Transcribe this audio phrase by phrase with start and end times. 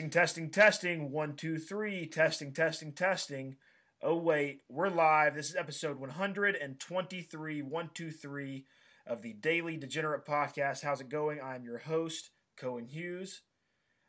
[0.00, 1.10] Testing, testing, testing.
[1.10, 2.06] One, two, three.
[2.06, 3.56] Testing, testing, testing.
[4.00, 4.62] Oh, wait.
[4.66, 5.34] We're live.
[5.34, 8.66] This is episode 123, 123
[9.06, 10.82] of the Daily Degenerate Podcast.
[10.82, 11.38] How's it going?
[11.42, 13.42] I'm your host, Cohen Hughes.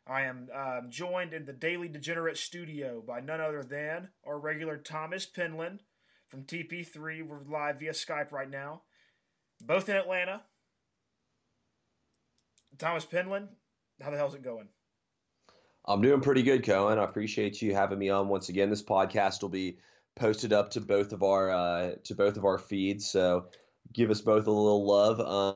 [0.06, 4.78] I am um, joined in the Daily Degenerate studio by none other than our regular
[4.78, 5.80] Thomas Penland
[6.30, 7.22] from TP3.
[7.26, 8.80] We're live via Skype right now,
[9.60, 10.40] both in Atlanta.
[12.78, 13.48] Thomas Penland,
[14.00, 14.68] how the hell's it going?
[15.86, 16.98] I'm doing pretty good, Cohen.
[16.98, 18.70] I appreciate you having me on once again.
[18.70, 19.78] This podcast will be
[20.14, 23.46] posted up to both of our uh, to both of our feeds, so
[23.92, 25.20] give us both a little love.
[25.20, 25.54] Um,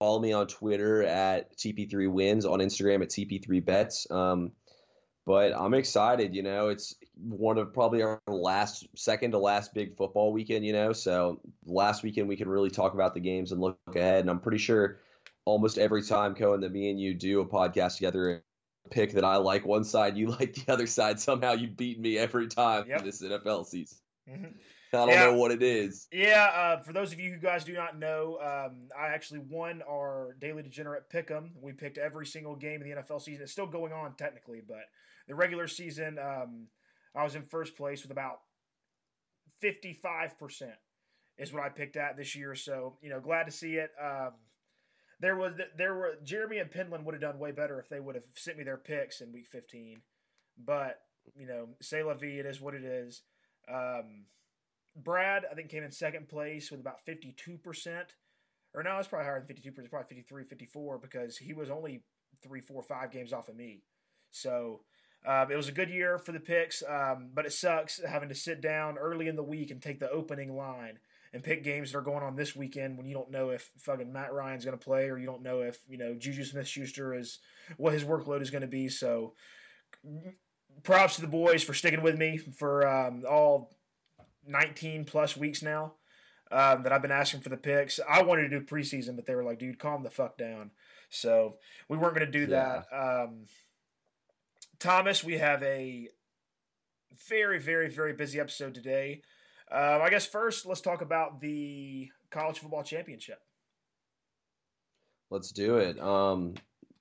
[0.00, 4.10] follow me on Twitter at TP3Wins, on Instagram at TP3Bets.
[4.10, 4.50] Um,
[5.24, 6.34] but I'm excited.
[6.34, 10.66] You know, it's one of probably our last, second to last big football weekend.
[10.66, 14.22] You know, so last weekend we can really talk about the games and look ahead.
[14.22, 14.98] And I'm pretty sure
[15.44, 18.42] almost every time, Cohen, that me and you do a podcast together,
[18.90, 21.20] pick that I like one side, you like the other side.
[21.20, 23.04] Somehow you beat me every time Yep.
[23.04, 23.98] this NFL season.
[24.28, 24.44] Mm-hmm.
[24.94, 25.24] I don't Yeah.
[25.24, 26.06] know what it is.
[26.12, 29.80] Yeah, uh, for those of you who guys do not know, um, I actually won
[29.88, 31.50] our Daily Degenerate Pick'em.
[31.60, 33.42] We picked every single game in the NFL season.
[33.42, 34.84] It's still going on technically, but
[35.28, 36.66] the regular season, um,
[37.14, 38.40] I was in first place with about
[39.60, 40.74] fifty-five percent
[41.38, 42.54] is what I picked at this year.
[42.54, 43.90] So you know, glad to see it.
[44.02, 44.32] Um,
[45.22, 48.16] there was there were Jeremy and Penland would have done way better if they would
[48.16, 50.02] have sent me their picks in week fifteen,
[50.58, 51.00] but
[51.36, 53.22] you know, say la vie, it is what it is.
[53.72, 54.26] Um,
[54.96, 57.46] Brad, I think, came in second place with about 52%.
[58.74, 62.02] Or no, it's probably higher than 52%, probably 53, 54, because he was only
[62.42, 63.82] three, four, five games off of me.
[64.30, 64.80] So
[65.26, 68.34] um, it was a good year for the picks, um, but it sucks having to
[68.34, 70.98] sit down early in the week and take the opening line
[71.32, 74.12] and pick games that are going on this weekend when you don't know if fucking
[74.12, 77.14] Matt Ryan's going to play or you don't know if, you know, Juju Smith Schuster
[77.14, 77.38] is
[77.78, 78.88] what his workload is going to be.
[78.88, 79.32] So
[80.82, 83.76] props to the boys for sticking with me for um, all
[84.46, 85.94] 19 plus weeks now
[86.50, 87.98] um, that I've been asking for the picks.
[88.08, 90.70] I wanted to do preseason, but they were like, dude, calm the fuck down.
[91.08, 91.56] So
[91.88, 92.86] we weren't going to do that.
[92.92, 93.46] Um,
[94.78, 96.08] Thomas, we have a
[97.28, 99.22] very, very, very busy episode today.
[99.72, 103.40] Uh, I guess first, let's talk about the college football championship.
[105.30, 105.98] Let's do it.
[105.98, 106.54] Um,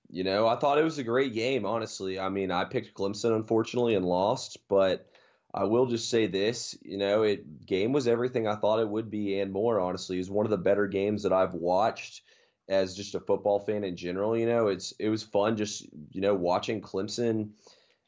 [0.09, 2.17] you know, I thought it was a great game, honestly.
[2.17, 5.11] I mean, I picked Clemson, unfortunately, and lost, but
[5.53, 9.11] I will just say this, you know, it game was everything I thought it would
[9.11, 10.15] be and more, honestly.
[10.15, 12.21] It was one of the better games that I've watched
[12.69, 14.67] as just a football fan in general, you know.
[14.67, 17.49] It's it was fun just, you know, watching Clemson.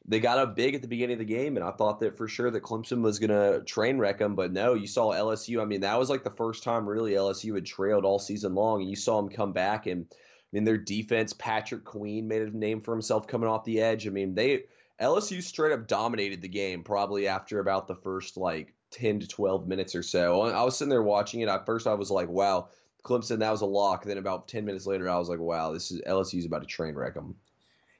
[0.06, 2.28] They got up big at the beginning of the game, and I thought that for
[2.28, 5.62] sure that Clemson was going to train wreck them, but no, you saw LSU.
[5.62, 8.82] I mean, that was like the first time really LSU had trailed all season long,
[8.82, 10.06] and you saw them come back and
[10.54, 14.06] I mean, their defense, Patrick Queen made a name for himself coming off the edge.
[14.06, 14.66] I mean, they
[15.00, 19.66] LSU straight up dominated the game probably after about the first like 10 to 12
[19.66, 20.42] minutes or so.
[20.42, 21.48] I was sitting there watching it.
[21.48, 22.68] At first, I was like, wow,
[23.02, 24.04] Clemson, that was a lock.
[24.04, 26.94] Then about 10 minutes later, I was like, wow, this is LSU's about to train
[26.94, 27.34] wreck them.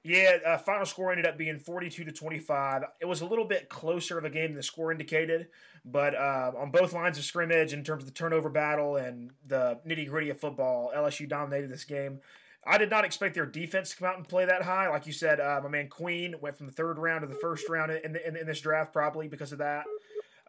[0.07, 2.83] Yeah, uh, final score ended up being 42 to 25.
[3.01, 5.49] It was a little bit closer of a game than the score indicated,
[5.83, 9.79] but uh, on both lines of scrimmage, in terms of the turnover battle and the
[9.87, 12.21] nitty gritty of football, LSU dominated this game.
[12.67, 14.91] I did not expect their defense to come out and play that high.
[14.91, 17.67] Like you said, uh, my man Queen went from the third round to the first
[17.71, 19.85] round in, the, in, in this draft, probably because of that.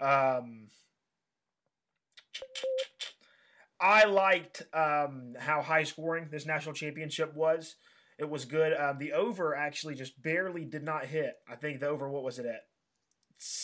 [0.01, 0.67] Um,
[3.79, 7.75] I liked um, how high scoring this national championship was.
[8.17, 8.73] It was good.
[8.73, 11.33] Um, the over actually just barely did not hit.
[11.49, 12.61] I think the over, what was it at?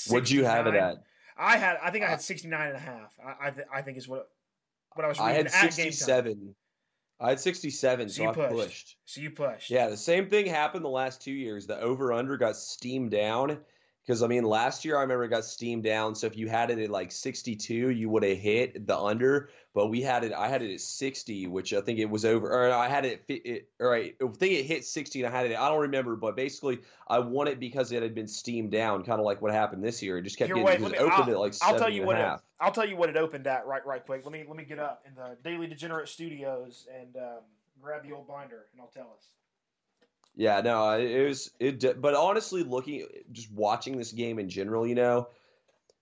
[0.09, 0.97] What'd you have it at?
[1.37, 3.15] I had, I think I had 69 and a half.
[3.25, 4.27] I, I, th- I think is what,
[4.93, 6.55] what I was I had at 67.
[7.19, 8.49] I had 67, So so, you I pushed.
[8.55, 8.97] pushed.
[9.05, 9.69] So you pushed.
[9.69, 11.67] Yeah, the same thing happened the last two years.
[11.67, 13.59] The over under got steamed down,
[14.05, 16.15] Because I mean, last year I remember it got steamed down.
[16.15, 19.49] So if you had it at like 62, you would have hit the under.
[19.73, 20.33] But we had it.
[20.33, 22.49] I had it at 60, which I think it was over.
[22.51, 23.23] Or I had it.
[23.29, 25.57] it all right, I think it hit 60, and I had it.
[25.57, 29.19] I don't remember, but basically I won it because it had been steamed down, kind
[29.19, 30.17] of like what happened this year.
[30.17, 32.03] It just kept Here, getting wait, just me- opened I'll- at like I'll tell you
[32.03, 32.39] what it.
[32.59, 34.25] I'll tell you what it opened at right right quick.
[34.25, 37.39] Let me let me get up in the Daily Degenerate Studios and um,
[37.79, 39.27] grab the old binder and I'll tell us.
[40.35, 42.01] Yeah, no, it was it.
[42.01, 45.27] But honestly, looking just watching this game in general, you know,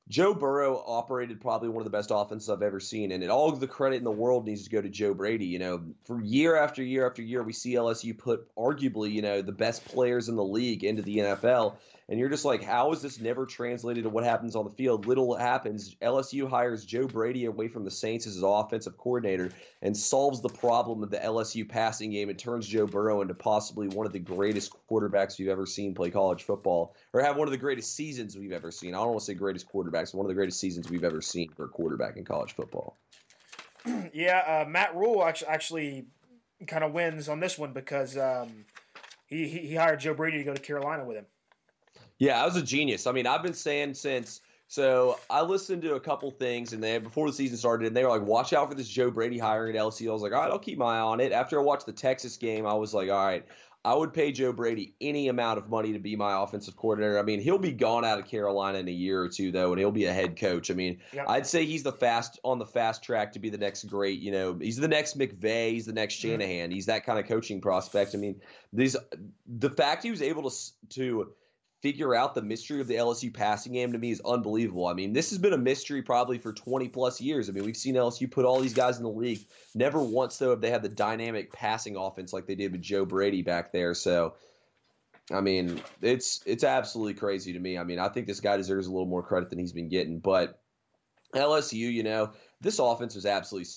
[0.07, 3.67] Joe Burrow operated probably one of the best offenses I've ever seen, and all the
[3.67, 5.45] credit in the world needs to go to Joe Brady.
[5.45, 9.41] You know, for year after year after year, we see LSU put arguably, you know,
[9.41, 11.77] the best players in the league into the NFL,
[12.09, 15.05] and you're just like, how is this never translated to what happens on the field?
[15.05, 15.95] Little happens.
[16.01, 19.51] LSU hires Joe Brady away from the Saints as his offensive coordinator
[19.83, 22.31] and solves the problem of the LSU passing game.
[22.31, 26.09] It turns Joe Burrow into possibly one of the greatest quarterbacks we've ever seen play
[26.09, 28.95] college football, or have one of the greatest seasons we've ever seen.
[28.95, 31.49] I don't want to say greatest quarterbacks, one of the greatest seasons we've ever seen
[31.49, 32.97] for a quarterback in college football.
[34.13, 36.07] yeah, uh, Matt Rhule actually,
[36.65, 38.65] kind of wins on this one because um,
[39.27, 41.27] he he hired Joe Brady to go to Carolina with him.
[42.19, 43.07] Yeah, I was a genius.
[43.07, 44.41] I mean, I've been saying since.
[44.67, 48.03] So I listened to a couple things, and then before the season started, and they
[48.03, 50.41] were like, "Watch out for this Joe Brady hiring at LSU." I was like, "All
[50.41, 52.93] right, I'll keep my eye on it." After I watched the Texas game, I was
[52.93, 53.43] like, "All right,
[53.83, 57.23] I would pay Joe Brady any amount of money to be my offensive coordinator." I
[57.23, 59.89] mean, he'll be gone out of Carolina in a year or two, though, and he'll
[59.89, 60.69] be a head coach.
[60.69, 61.25] I mean, Yep.
[61.27, 64.19] I'd say he's the fast on the fast track to be the next great.
[64.19, 66.41] You know, he's the next McVay, he's the next Mm-hmm.
[66.41, 68.13] Shanahan, he's that kind of coaching prospect.
[68.13, 68.39] I mean,
[68.71, 68.95] these
[69.47, 70.55] the fact he was able to
[70.89, 71.33] to
[71.81, 74.87] figure out the mystery of the LSU passing game to me is unbelievable.
[74.87, 77.49] I mean, this has been a mystery probably for 20 plus years.
[77.49, 79.45] I mean, we've seen LSU put all these guys in the league.
[79.75, 83.05] Never once though have they had the dynamic passing offense like they did with Joe
[83.05, 83.93] Brady back there.
[83.93, 84.33] So
[85.31, 87.77] I mean, it's it's absolutely crazy to me.
[87.77, 90.19] I mean, I think this guy deserves a little more credit than he's been getting,
[90.19, 90.59] but
[91.35, 92.31] LSU, you know,
[92.61, 93.69] this offense was absolutely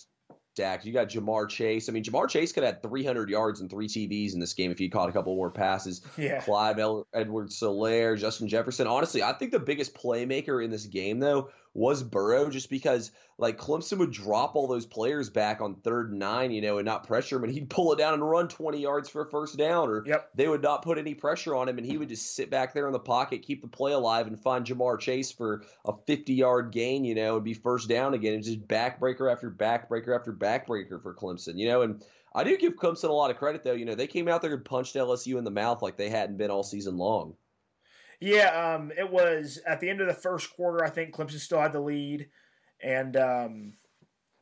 [0.55, 0.85] stacked.
[0.85, 1.89] You got Ja'Marr Chase.
[1.89, 4.71] I mean, Ja'Marr Chase could have had 300 yards and three TVs in this game
[4.71, 6.03] if he caught a couple more passes.
[6.19, 8.87] Yeah, Clive El- Edwards-Helaire, Justin Jefferson.
[8.87, 13.59] Honestly, I think the biggest playmaker in this game, though, was Burrow, just because like
[13.59, 17.07] Clemson would drop all those players back on third and nine, you know, and not
[17.07, 19.89] pressure him, and he'd pull it down and run 20 yards for a first down,
[19.89, 20.31] or Yep.
[20.35, 22.87] they would not put any pressure on him, and he would just sit back there
[22.87, 26.73] in the pocket, keep the play alive, and find Ja'Marr Chase for a 50 yard
[26.73, 31.03] gain, you know, and be first down again, and just backbreaker after backbreaker after backbreaker
[31.03, 32.05] for Clemson, you know, and
[32.35, 33.73] I do give Clemson a lot of credit though.
[33.73, 36.39] You know, they came out there and punched LSU in the mouth like they hadn't
[36.39, 37.35] been all season long.
[38.23, 38.75] Yeah.
[38.75, 40.85] Um, it was at the end of the first quarter.
[40.85, 42.29] I think Clemson still had the lead,
[42.81, 43.73] and um,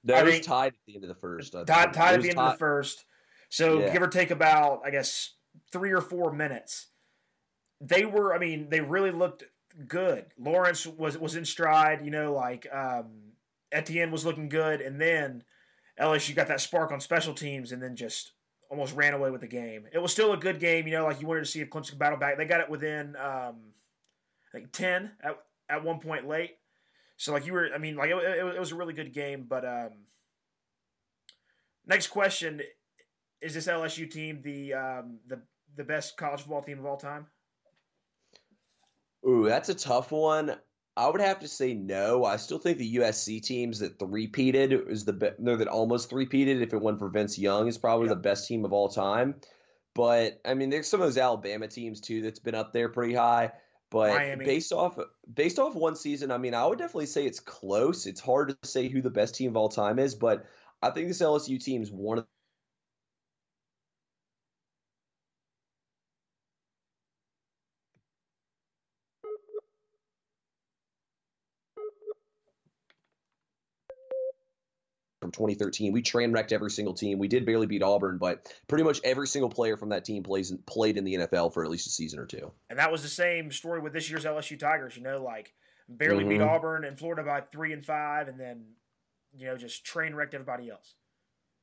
[0.05, 1.53] No, I it was tied at the end of the first.
[1.53, 3.05] Tied, tied at the end of the first.
[3.49, 3.93] So Yeah.
[3.93, 5.35] give or take about, I guess,
[5.73, 6.89] three or four minutes.
[7.81, 9.45] They were, I mean, they really looked
[9.89, 10.27] good.
[10.39, 13.33] Lawrence was was in stride, you know, like um,
[13.73, 15.43] Etienne was looking good, and then
[15.99, 18.33] LSU got that spark on special teams, and then just
[18.71, 19.87] almost ran away with the game.
[19.93, 21.91] It was still a good game, you know, like you wanted to see if Clemson
[21.91, 22.39] could battle back.
[22.39, 23.57] They got it within, um,
[24.49, 25.37] I think ten at
[25.69, 26.57] at one point late.
[27.17, 29.45] So like you were, I mean, like it, it, it was a really good game,
[29.49, 29.91] but um,
[31.87, 32.63] next question
[33.41, 35.43] is this LSU team the um, the
[35.77, 37.27] the best college football team of all time?
[39.27, 40.57] Ooh, that's a tough one.
[41.01, 42.27] I would have to say no.
[42.27, 46.61] I still think the USC teams that three-peated is the be- no that almost three-peated.
[46.61, 48.15] If it went for Vince Young, is probably Yeah.
[48.15, 49.37] the best team of all time.
[49.95, 53.15] But I mean, there's some of those Alabama teams too that's been up there pretty
[53.15, 53.53] high.
[53.91, 54.45] But Miami.
[54.45, 54.99] based off
[55.33, 58.07] based off one season, I mean, I would definitely say it's close.
[58.07, 60.45] It's hard to say who the best team of all time is, but
[60.83, 62.27] I think this LSU team is one of
[75.31, 75.93] from 2013.
[75.93, 77.19] We train wrecked every single team.
[77.19, 80.53] We did barely beat Auburn, but pretty much every single player from that team plays
[80.67, 82.51] played in the NFL for at least a season or two.
[82.69, 84.97] And that was the same story with this year's LSU Tigers.
[84.97, 85.55] You know, like
[85.89, 86.49] barely beat Mhm.
[86.49, 88.75] Auburn and Florida by three and five, and then
[89.33, 90.95] you know just train wrecked everybody else.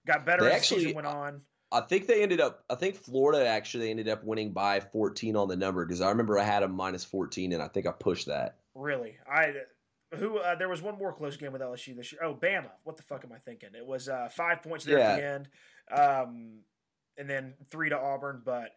[0.05, 1.41] Got better They as actually- the season went on.
[1.69, 2.63] I think they ended up.
[2.69, 6.39] I think Florida actually ended up winning by 14 on the number because I remember
[6.39, 8.55] I had a minus 14, and I think I pushed that.
[8.73, 9.53] Really, I
[10.15, 12.21] who uh, there was one more close game with LSU this year.
[12.23, 12.69] Oh, Bama.
[12.83, 13.69] What the fuck am I thinking?
[13.77, 15.49] It was uh, five points there at the end,
[15.91, 16.59] um,
[17.17, 18.41] and then three to Auburn.
[18.45, 18.71] But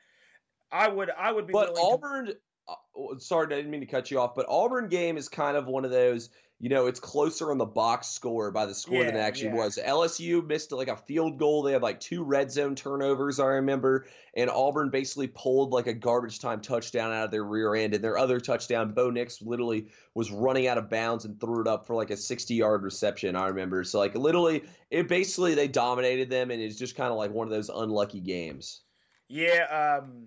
[0.73, 2.33] I would I would be But willing to- Auburn,
[2.69, 5.67] uh, sorry, I didn't mean to cut you off, but Auburn game is kind of
[5.67, 6.31] one of those.
[6.63, 9.49] You know, it's closer on the box score by the score yeah, than it actually
[9.49, 9.55] yeah.
[9.55, 9.79] was.
[9.83, 11.63] LSU missed like a field goal.
[11.63, 14.07] They had like two red zone turnovers, I remember.
[14.37, 17.95] And Auburn basically pulled like a garbage time touchdown out of their rear end.
[17.95, 21.67] And their other touchdown, Bo Nix literally was running out of bounds and threw it
[21.67, 23.83] up for like a 60 yard reception, I remember.
[23.83, 26.51] So, like, literally, it basically they dominated them.
[26.51, 28.83] And it's just kind of like one of those unlucky games.
[29.29, 30.01] Yeah.
[30.03, 30.27] Um,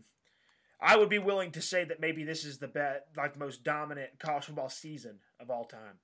[0.81, 3.63] I would be willing to say that maybe this is the bet, like the most
[3.63, 5.99] dominant college football season of all time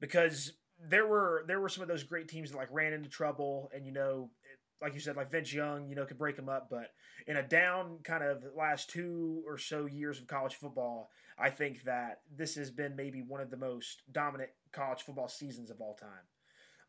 [0.00, 0.52] because
[0.88, 3.84] there were there were some of those great teams that like ran into trouble and
[3.84, 6.68] you know it, like you said like Vince Young you know could break them up
[6.70, 6.92] but
[7.26, 11.84] in a down kind of last two or so years of college football I think
[11.84, 15.94] that this has been maybe one of the most dominant college football seasons of all
[15.94, 16.26] time.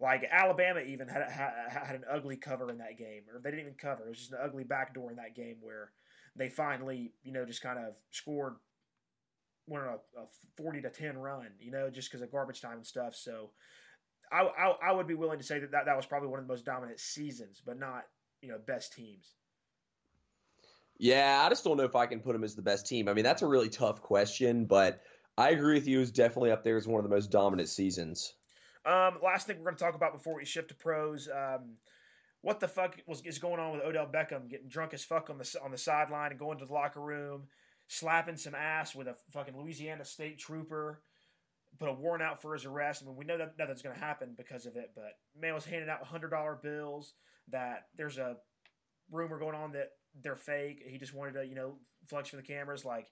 [0.02, 3.66] Like Alabama even had had, had an ugly cover in that game or they didn't
[3.66, 5.92] even cover it was just an ugly backdoor in that game where
[6.36, 8.56] they finally you know just kind of scored
[9.78, 10.26] on a, a
[10.58, 13.16] 40 to 10 run, you know, just because of garbage time and stuff.
[13.16, 13.52] So
[14.32, 16.48] I, I, I, would be willing to say that, that that was probably one of
[16.48, 18.04] the most dominant seasons, but not,
[18.42, 19.36] you know, best teams.
[20.98, 23.08] Yeah, I just don't know if I can put him as the best team.
[23.08, 25.02] I mean, that's a really tough question, but
[25.38, 26.02] I agree with you.
[26.02, 28.34] It's definitely up there as one of the most dominant seasons.
[28.86, 31.30] Um, last thing we're going to talk about before we shift to pros.
[31.30, 31.78] Um,
[32.42, 35.38] what the fuck was is going on with Odell Beckham getting drunk as fuck on
[35.38, 37.44] the on the sideline and going to the locker room?
[37.90, 41.02] Slapping some ass with a fucking Louisiana State trooper,
[41.80, 43.02] put a warrant out for his arrest.
[43.04, 45.66] I mean, we know that nothing's going to happen because of it, but man was
[45.66, 47.14] handing out hundred dollar bills.
[47.52, 48.38] That there's a
[49.12, 49.90] rumor going on that
[50.22, 50.84] they're fake.
[50.88, 51.76] He just wanted to, you know,
[52.08, 52.86] flex for the cameras.
[52.86, 53.08] Like,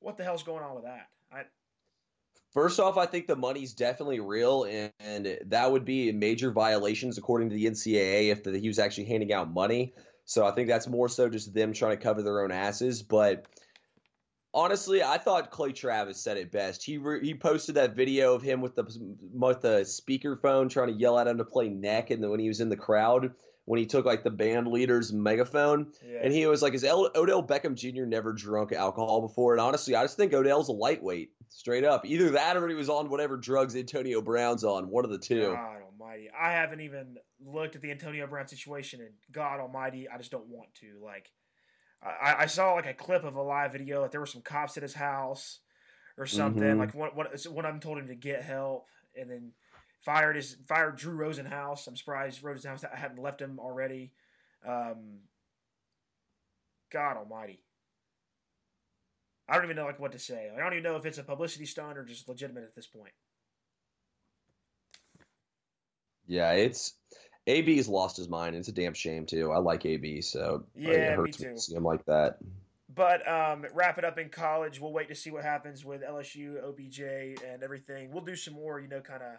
[0.00, 1.06] what the hell's going on with that?
[1.32, 1.42] I.
[2.52, 7.18] First off, I think the money's definitely real, and, and that would be major violations
[7.18, 9.94] according to the NCAA if the, he was actually handing out money.
[10.24, 13.02] So I think that's more so just them trying to cover their own asses.
[13.02, 13.46] But
[14.56, 16.82] honestly, I thought Clay Travis said it best.
[16.82, 18.84] He re- he posted that video of him with the
[19.32, 22.48] with the speakerphone trying to yell at him to play neck, and then when he
[22.48, 23.32] was in the crowd
[23.66, 26.20] when he took like the band leader's megaphone, yeah.
[26.22, 28.04] and he was like, "Is El- Odell Beckham Jr.
[28.04, 32.06] never drunk alcohol before?" And honestly, I just think Odell's a lightweight, straight up.
[32.06, 34.88] Either that or he was on whatever drugs Antonio Brown's on.
[34.88, 35.52] One of the two.
[35.52, 40.16] God Almighty, I haven't even looked at the Antonio Brown situation, and God Almighty, I
[40.16, 41.00] just don't want to.
[41.02, 41.32] Like,
[42.02, 44.76] I, I saw like a clip of a live video that there were some cops
[44.76, 45.60] at his house
[46.18, 46.62] or something.
[46.62, 46.78] Mm-hmm.
[46.78, 49.52] Like what what one of them told him to get help, and then
[50.00, 51.86] fired his fired Drew Rosenhaus.
[51.86, 54.12] I'm surprised Rosenhaus hadn't left him already.
[54.66, 55.20] Um,
[56.90, 57.62] God Almighty.
[59.48, 60.50] I don't even know like what to say.
[60.54, 63.12] I don't even know if it's a publicity stunt or just legitimate at this point.
[66.26, 66.94] Yeah, it's
[67.46, 68.56] AB's lost his mind.
[68.56, 69.52] It's a damn shame too.
[69.52, 72.38] I like AB, so yeah, it hurts me, me to see him like that.
[72.92, 74.80] But um, wrap it up in college.
[74.80, 77.00] We'll wait to see what happens with LSU, OBJ,
[77.44, 78.10] and everything.
[78.10, 79.38] We'll do some more, you know, kind of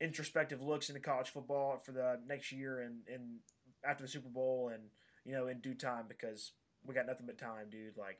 [0.00, 3.38] introspective looks into college football for the next year and, and
[3.84, 4.84] after the Super Bowl and
[5.24, 6.52] you know in due time because
[6.84, 7.96] we got nothing but time, dude.
[7.96, 8.18] Like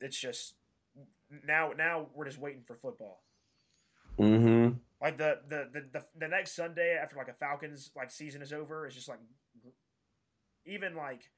[0.00, 0.54] it's just
[1.46, 3.22] now now we're just waiting for football.
[4.18, 4.59] Mm-hmm.
[5.00, 8.52] Like the, the the, the the next Sunday after like a Falcons like season is
[8.52, 9.20] over, it's just like
[10.66, 11.30] even like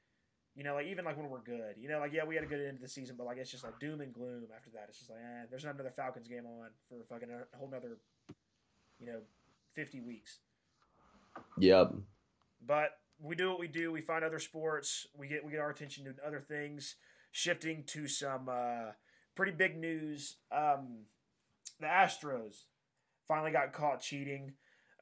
[0.57, 2.49] you know like even like when we're good, you know like yeah we had a
[2.49, 4.87] good end of the season, but like it's just like doom and gloom after that.
[4.89, 7.99] It's just like eh, there's not another Falcons game on for fucking a whole nother
[8.99, 9.21] you know
[9.75, 10.41] fifty weeks.
[11.59, 11.95] Yep.
[12.67, 12.91] But
[13.21, 13.93] we do what we do.
[13.93, 15.07] We find other sports.
[15.17, 16.97] We get we get our attention to other things.
[17.31, 18.93] Shifting to some uh,
[19.35, 20.37] pretty big news.
[20.51, 21.05] Um,
[21.81, 22.65] the Astros
[23.33, 24.53] finally got caught cheating.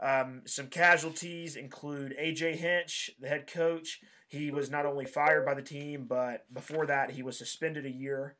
[0.00, 3.98] Um, some casualties include AJ Hinch, the head coach.
[4.28, 7.90] He was not only fired by the team, but before that, he was suspended a
[7.90, 8.36] year,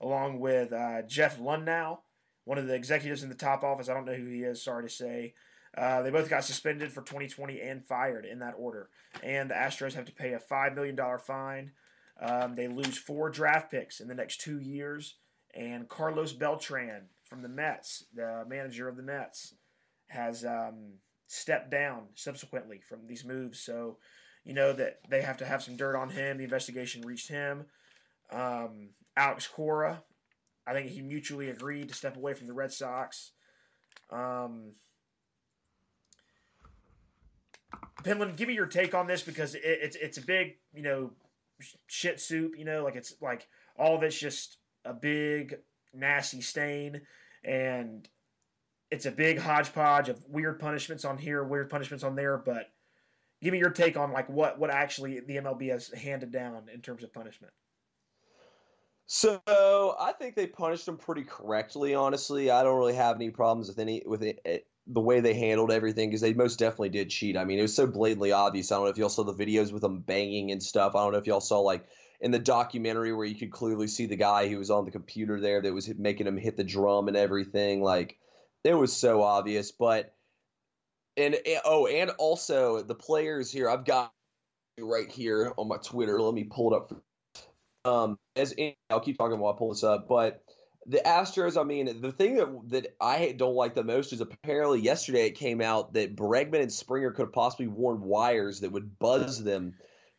[0.00, 1.98] along with uh, Jeff Luhnow,
[2.46, 3.90] one of the executives in the top office.
[3.90, 5.34] I don't know who he is, sorry to say.
[5.76, 8.88] Uh, they both got suspended for 2020 and fired in that order.
[9.22, 11.72] And the Astros have to pay a $5 million fine.
[12.18, 15.16] Um, they lose four draft picks in the next two years.
[15.52, 19.54] And Carlos Beltran, from the Mets, the manager of the Mets,
[20.06, 20.94] has um,
[21.26, 23.58] stepped down subsequently from these moves.
[23.58, 23.98] So,
[24.44, 26.38] you know that they have to have some dirt on him.
[26.38, 27.64] The investigation reached him.
[28.30, 30.04] Um, Alex Cora,
[30.64, 33.32] I think he mutually agreed to step away from the Red Sox.
[34.10, 34.74] Um,
[38.04, 41.10] Penland, give me your take on this because it, it's it's a big you know
[41.88, 42.52] shit soup.
[42.56, 45.56] You know, like it's like all of it's just a big
[45.94, 47.00] nasty stain,
[47.44, 48.08] and
[48.90, 52.38] it's a big hodgepodge of weird punishments on here, weird punishments on there.
[52.38, 52.70] But
[53.42, 56.80] give me your take on like what what actually the MLB has handed down in
[56.80, 57.52] terms of punishment.
[59.06, 61.94] So I think they punished them pretty correctly.
[61.94, 65.34] Honestly, I don't really have any problems with any with it, it the way they
[65.34, 67.36] handled everything because they most definitely did cheat.
[67.36, 68.70] I mean, it was so blatantly obvious.
[68.70, 70.94] I don't know if y'all saw the videos with them banging and stuff.
[70.94, 71.86] I don't know if y'all saw like
[72.20, 75.40] in the documentary where you could clearly see the guy who was on the computer
[75.40, 77.82] there that was making him hit the drum and everything.
[77.82, 78.18] Like
[78.64, 79.72] it was so obvious.
[79.72, 80.14] But
[81.16, 83.68] and oh, and also the players here.
[83.68, 84.12] I've got
[84.78, 86.20] right here on my Twitter.
[86.20, 86.92] Let me pull it up.
[87.84, 88.54] Um, as
[88.90, 90.42] I'll keep talking while I pull this up, but
[90.86, 94.80] the Astros, I mean, the thing that that I don't like the most is apparently
[94.80, 98.98] yesterday it came out that Bregman and Springer could have possibly worn wires that would
[98.98, 99.74] buzz them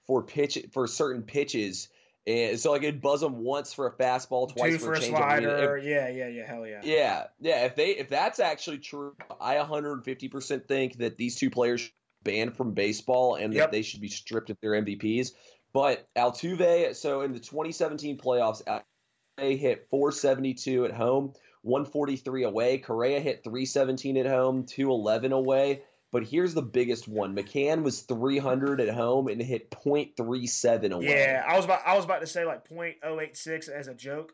[0.07, 1.89] for pitch for certain pitches.
[2.27, 4.99] And so like it'd buzz them once for a fastball, twice for, for a a
[5.01, 5.11] change.
[5.15, 5.77] slider.
[5.83, 6.47] yeah, yeah, yeah.
[6.47, 6.81] Hell yeah.
[6.83, 7.65] Yeah, yeah.
[7.65, 11.91] If they if that's actually true, I 150 percent think that these two players
[12.23, 13.65] banned from baseball and Yep.
[13.65, 15.31] that they should be stripped of their MVPs.
[15.71, 22.77] But Altuve, so in the 2017 playoffs, Altuve hit 472 at home, 143 away.
[22.79, 25.83] Correa hit 317 at home, 211 away.
[26.15, 31.07] But here's the biggest one: McCann was 300 at home and hit .37 away.
[31.09, 34.31] Yeah, I was about I was about to say like .086 as a joke,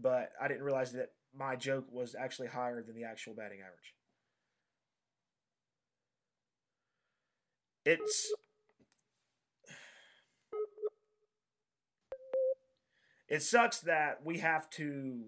[0.00, 3.94] but I didn't realize that my joke was actually higher than the actual batting average.
[7.84, 8.32] It's
[13.26, 15.24] it sucks that we have to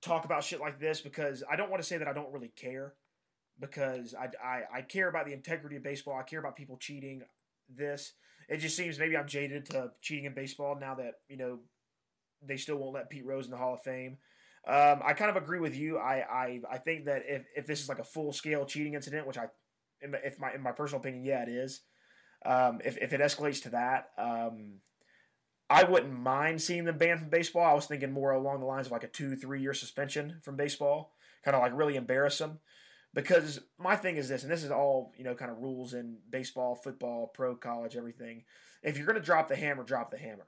[0.00, 2.50] talk about shit like this because I don't want to say that I don't really
[2.56, 2.94] care
[3.62, 6.18] because I, I, I care about the integrity of baseball.
[6.18, 7.22] I care about people cheating.
[7.74, 8.12] This
[8.48, 11.60] it just seems maybe I'm jaded to cheating in baseball now that you know
[12.46, 14.18] they still won't let Pete Rose in the Hall of Fame.
[14.66, 15.98] Um, I kind of agree with you.
[15.98, 19.26] I, I, I think that if, if this is like a full scale cheating incident,
[19.26, 19.46] which I,
[20.00, 21.82] in my, if my in my personal opinion, yeah, it is.
[22.44, 24.80] Um, if if it escalates to that, um,
[25.70, 27.64] I wouldn't mind seeing them banned from baseball.
[27.64, 30.56] I was thinking more along the lines of like a two three year suspension from
[30.56, 31.14] baseball,
[31.44, 32.58] kind of like really embarrass them.
[33.14, 36.18] Because my thing is this, and this is all you know, kind of rules in
[36.30, 38.44] baseball, football, pro, college, everything.
[38.82, 40.46] If you're going to drop the hammer, drop the hammer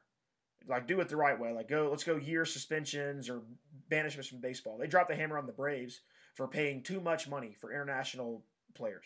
[0.66, 1.52] like do it the right way.
[1.52, 3.42] Like go, let's go year suspensions or
[3.90, 4.78] banishments from baseball.
[4.78, 6.00] They dropped the hammer on the Braves
[6.34, 9.04] for paying too much money for international players.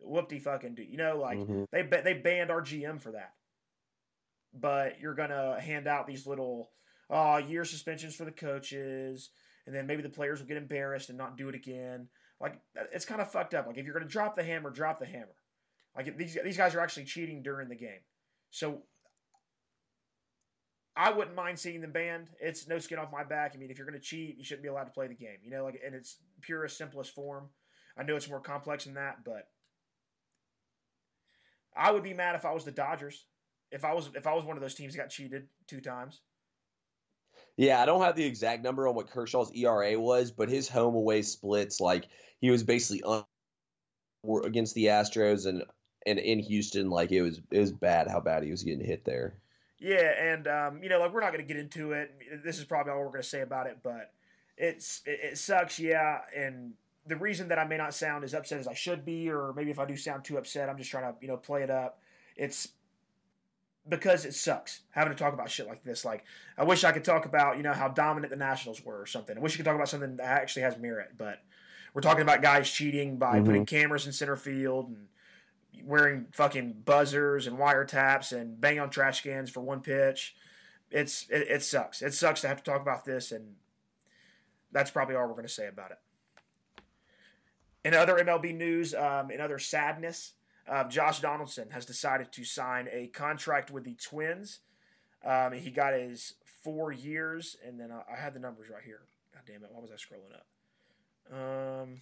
[0.00, 0.82] Whoop de fucking do.
[0.82, 1.66] You know, like Mhm.
[1.70, 3.34] they they banned our GM for that.
[4.52, 6.72] But you're gonna hand out these little
[7.10, 9.30] uh, year suspensions for the coaches,
[9.64, 12.10] and then maybe the players will get embarrassed and not do it again.
[12.40, 12.60] Like
[12.92, 13.66] it's kind of fucked up.
[13.66, 15.34] Like if you're gonna drop the hammer, drop the hammer.
[15.96, 18.00] Like these these guys are actually cheating during the game.
[18.50, 18.82] So
[20.98, 22.28] I wouldn't mind seeing them banned.
[22.40, 23.52] It's no skin off my back.
[23.54, 25.36] I mean, if you're going to cheat, you shouldn't be allowed to play the game.
[25.44, 27.50] You know, like in its purest, simplest form.
[27.96, 29.46] I know it's more complex than that, but
[31.76, 33.26] I would be mad if I was the Dodgers.
[33.70, 36.22] If I was if I was one of those teams that got cheated two times.
[37.58, 40.94] Yeah, I don't have the exact number on what Kershaw's ERA was, but his home
[40.94, 42.06] away splits, like
[42.40, 43.24] he was basically un-
[44.44, 45.64] against the Astros and
[46.06, 49.04] and in Houston, like it was it was bad how bad he was getting hit
[49.04, 49.34] there.
[49.80, 52.12] Yeah, and um, you know, like we're not going to get into it.
[52.44, 54.12] This is probably all we're going to say about it, but
[54.56, 56.20] it's it, it sucks, yeah.
[56.36, 56.74] And
[57.08, 59.72] the reason that I may not sound as upset as I should be, or maybe
[59.72, 62.00] if I do sound too upset, I'm just trying to you know play it up.
[62.36, 62.68] It's
[63.88, 66.04] because it sucks having to talk about shit like this.
[66.04, 66.24] Like
[66.56, 69.36] I wish I could talk about you know how dominant the Nationals were or something.
[69.36, 71.40] I wish you could talk about something that actually has merit, but
[71.94, 73.44] we're talking about guys cheating by Mhm.
[73.46, 75.08] putting cameras in center field and
[75.84, 80.36] wearing fucking buzzers and wiretaps and bang on trash cans for one pitch.
[80.90, 82.02] It's it, it sucks.
[82.02, 83.56] It sucks to have to talk about this, and
[84.72, 85.98] that's probably all we're going to say about it.
[87.84, 90.32] In other MLB news, um, in other sadness,
[90.68, 94.60] uh, Josh Donaldson has decided to sign a contract with the Twins.
[95.24, 99.00] Um, he got his four years, and then I, I had the numbers right here.
[99.34, 99.70] God damn it!
[99.72, 101.82] Why was I scrolling up?
[101.82, 102.00] Um,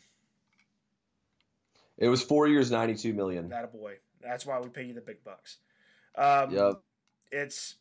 [1.98, 3.48] It was four years, ninety two million.
[3.48, 3.94] that a boy.
[4.22, 5.58] That's why we pay you the big bucks.
[6.16, 6.80] Um, Yep.
[7.32, 7.76] it's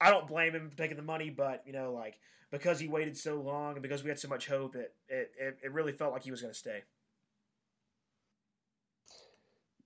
[0.00, 2.18] I don't blame him for taking the money, but you know, like
[2.50, 5.72] because he waited so long and because we had so much hope, it, it, it
[5.72, 6.82] really felt like he was going to stay.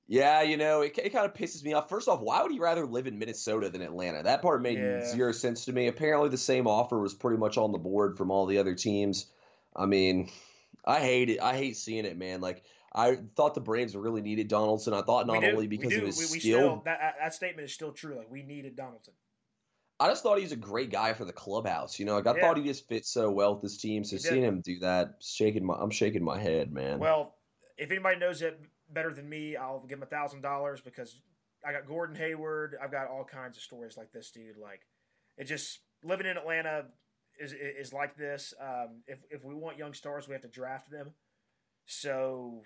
[0.09, 1.89] Yeah, you know, it, it kind of pisses me off.
[1.89, 4.23] First off, why would he rather live in Minnesota than Atlanta?
[4.23, 5.03] That part made Yeah.
[5.03, 5.89] zero sense to me.
[5.89, 9.33] Apparently, the same offer was pretty much on the board from all the other teams.
[9.75, 10.31] I mean,
[10.85, 11.41] I hate it.
[11.41, 12.41] I hate seeing it, man.
[12.41, 14.95] Like, I thought the Braves really needed Donaldson.
[14.95, 17.67] I thought not only because we of his we, we skill, still that that statement
[17.67, 18.17] is still true.
[18.17, 19.15] Like we needed Donaldson.
[19.99, 21.99] I just thought he was a great guy for the clubhouse.
[21.99, 22.41] You know, like I Yeah.
[22.41, 24.05] thought he just fit so well with this team.
[24.05, 27.01] So seeing him do that, shaking my, I'm shaking my head, man.
[27.01, 27.35] Well,
[27.77, 28.61] if anybody knows it
[28.93, 31.21] better than me, I'll give him a thousand dollars because
[31.67, 32.77] I got Gordon Hayward.
[32.83, 34.57] I've got all kinds of stories like this dude.
[34.57, 34.83] Like
[35.37, 36.87] it just living in Atlanta
[37.39, 38.55] is is like this.
[38.61, 41.13] Um, if if we want young stars, we have to draft them.
[41.87, 42.63] So,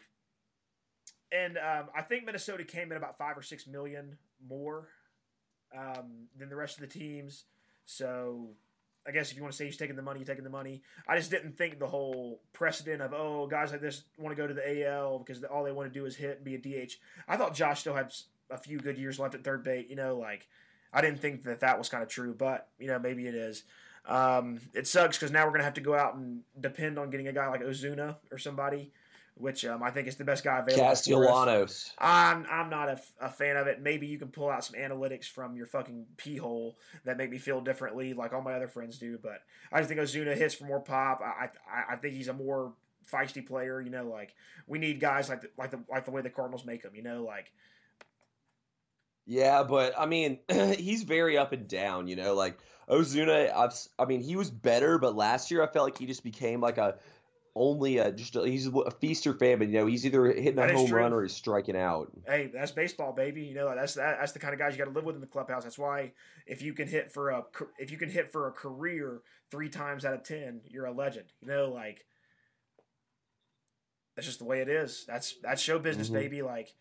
[1.33, 4.89] and um, I think Minnesota came in about five or six million more
[5.77, 7.45] um, than the rest of the teams.
[7.85, 8.55] So
[9.11, 10.83] I guess if you want to say he's taking the money, you're taking the money.
[11.09, 14.47] I just didn't think the whole precedent of oh guys like this want to go
[14.47, 16.93] to the AL because all they want to do is hit and be a DH.
[17.27, 18.13] I thought Josh still had
[18.51, 19.91] a few good years left at third base.
[19.91, 20.47] You know, like
[20.93, 23.65] I didn't think that that was kind of true, but you know maybe it is.
[24.07, 27.27] Um, it sucks because now we're gonna have to go out and depend on getting
[27.27, 28.93] a guy like Ozuna or somebody
[29.37, 30.85] which um, I think is the best guy available.
[30.85, 31.93] Castellanos.
[31.99, 33.81] I'm I'm not a, a, fan of it.
[33.81, 37.39] Maybe you can pull out some analytics from your fucking pee hole that make me
[37.39, 39.19] feel differently, like all my other friends do.
[39.23, 41.21] But I just think Ozuna hits for more pop.
[41.23, 42.75] I I, I think he's a more
[43.11, 43.81] feisty player.
[43.81, 44.35] You know, like
[44.67, 46.95] we need guys like the, like the like the way the Cardinals make them.
[46.95, 47.53] You know, like.
[49.27, 52.09] Yeah, but I mean, he's very up and down.
[52.09, 53.55] You know, like Ozuna.
[53.55, 56.61] I've, I mean, he was better, but last year I felt like he just became
[56.61, 56.97] like a
[57.55, 60.73] only a, just a, he's a feaster fan, but you know he's either hitting a
[60.73, 62.11] home run or he's striking out.
[62.27, 63.43] Hey, that's baseball, baby.
[63.43, 65.21] You know that's that, that's the kind of guys you got to live with in
[65.21, 65.65] the clubhouse.
[65.65, 66.13] That's why
[66.47, 67.45] if you can hit for a
[67.79, 71.27] if you can hit for a career three times out of ten, you're a legend.
[71.41, 72.05] You know, like
[74.17, 75.05] that's just the way it is.
[75.07, 76.17] That's that's show business, mm-hmm.
[76.17, 76.43] baby.
[76.43, 76.75] Like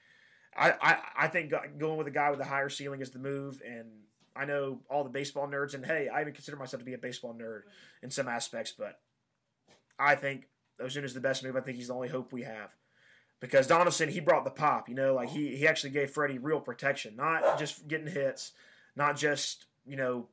[0.56, 3.62] I, I I think going with a guy with a higher ceiling is the move,
[3.66, 3.88] and
[4.36, 7.00] I know all the baseball nerds, and hey, I even consider myself to be a
[7.00, 7.62] baseball nerd
[8.04, 9.00] in some aspects, but
[10.00, 10.48] I think
[10.82, 11.56] Ozuna's the best move.
[11.56, 12.76] I think he's the only hope we have.
[13.40, 16.60] Because Donaldson, he brought the pop, you know, like he, he actually gave Freddie real
[16.60, 18.52] protection, not just getting hits,
[18.98, 20.28] not just, you know,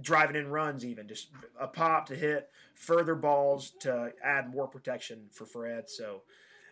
[0.00, 1.28] driving in runs, even just
[1.60, 5.88] a pop to hit further balls to add more protection for Fred.
[5.90, 6.22] So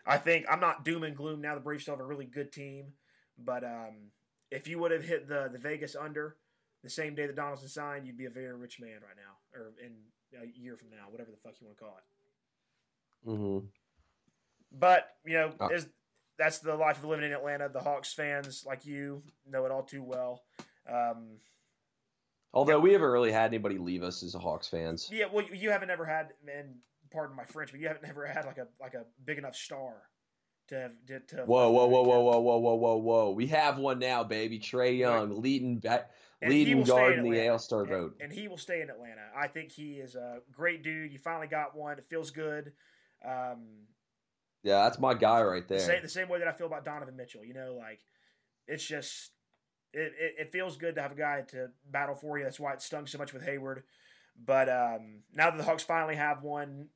[0.07, 1.55] I think I'm not doom and gloom now.
[1.55, 2.94] The Braves still have a really good team,
[3.38, 4.12] but um,
[4.51, 6.37] if you would have hit the the Vegas under
[6.83, 9.73] the same day that Donaldson signed, you'd be a very rich man right now, or
[9.83, 9.92] in
[10.40, 12.13] a year from now, whatever the fuck you want to call it.
[13.26, 13.66] Mm-hmm.
[14.72, 15.68] But you know, uh,
[16.38, 17.68] that's the life of living in Atlanta.
[17.68, 20.42] The Hawks fans, like you, know it all too well.
[20.90, 21.38] Um,
[22.52, 22.82] Although yeah.
[22.82, 25.08] we haven't really had anybody leave us as a Hawks fans.
[25.12, 26.76] Yeah, well, you haven't ever had, and
[27.10, 29.94] pardon my French, but you haven't ever had like a like a big enough star
[30.68, 31.20] to have to.
[31.37, 33.30] to whoa, whoa, whoa, whoa, whoa, whoa, whoa, whoa, whoa!
[33.30, 34.58] We have one now, baby.
[34.58, 35.38] Trae Young right.
[35.38, 36.10] leading back.
[36.46, 39.22] leading guard in, in the AL Star and, vote, and he will stay in Atlanta.
[39.37, 41.12] I think he is a great dude.
[41.12, 41.98] You finally got one.
[41.98, 42.72] It feels good.
[43.26, 43.87] Um,
[44.62, 45.78] yeah, that's my guy right there.
[45.78, 47.44] The same, the same way that I feel about Donovan Mitchell.
[47.44, 48.00] You know, like
[48.66, 49.30] it's just
[49.92, 52.44] it, it, it, feels good to have a guy to battle for you.
[52.44, 53.84] That's why it stung so much with Hayward.
[54.42, 56.88] But um, now that the Hawks finally have one,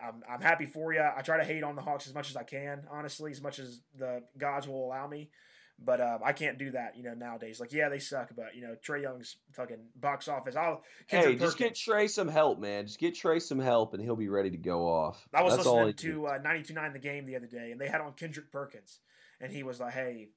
[0.00, 1.00] I'm, I'm happy for you.
[1.00, 3.58] I try to hate on the Hawks as much as I can, honestly, as much
[3.58, 5.30] as the gods will allow me.
[5.78, 7.60] But um, I can't do that, you know, nowadays.
[7.60, 10.56] Like, yeah, they suck, but you know, Trae Young's fucking box office.
[10.56, 12.86] I'll hey, just get Trae some help, man.
[12.86, 15.28] Just get Trae some help, and he'll be ready to go off.
[15.34, 18.00] I was That's listening to uh, 92.9 the game the other day, and they had
[18.00, 19.00] on Kendrick Perkins,
[19.38, 20.28] and he was like, "Hey,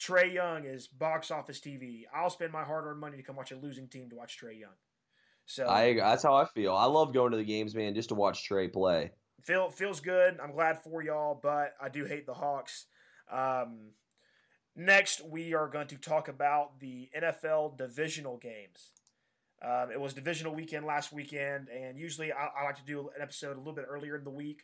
[0.00, 2.04] Trae Young is box office TV.
[2.14, 4.76] I'll spend my hard-earned money to come watch a losing team to watch Trae Young."
[5.46, 6.74] So I that's how I feel.
[6.74, 9.10] I love going to the games, man, just to watch Trae play.
[9.40, 10.38] Feel feels good.
[10.40, 12.86] I'm glad for y'all, but I do hate the Hawks.
[13.30, 13.90] Um,
[14.74, 18.92] Next, we are going to talk about the NFL divisional games.
[19.62, 23.20] Um, it was divisional weekend last weekend, and usually I, I, like to do an
[23.20, 24.62] episode a little bit earlier in the week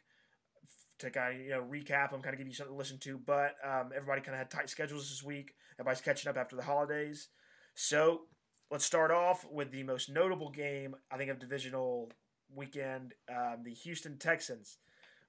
[0.99, 3.19] to kind of you know recap them, kind of give you something to listen to.
[3.19, 5.55] But um, everybody kind of had tight schedules this week.
[5.79, 7.29] Everybody's catching up after the holidays,
[7.75, 8.23] so
[8.71, 12.11] let's start off with the most notable game I think of divisional
[12.53, 13.13] weekend.
[13.29, 14.79] Um, the Houston Texans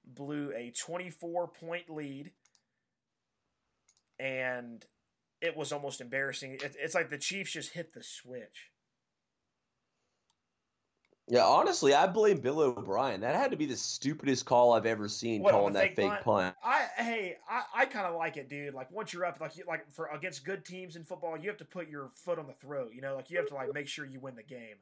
[0.04, 2.32] blew a 24 point lead
[4.20, 4.84] and
[5.40, 6.52] it was almost embarrassing.
[6.52, 8.70] It, it's like the Chiefs just hit the switch.
[11.26, 13.20] Yeah, honestly, I blame Bill O'Brien.
[13.20, 16.24] That had to be the stupidest call I've ever seen what, calling that fake punt?
[16.24, 16.56] punt.
[16.62, 18.74] I hey, I, I kind of like it, dude.
[18.74, 21.58] Like once you're up, like you, like for against good teams in football, you have
[21.58, 22.90] to put your foot on the throat.
[22.92, 24.76] You know, like you have to like make sure you win the game.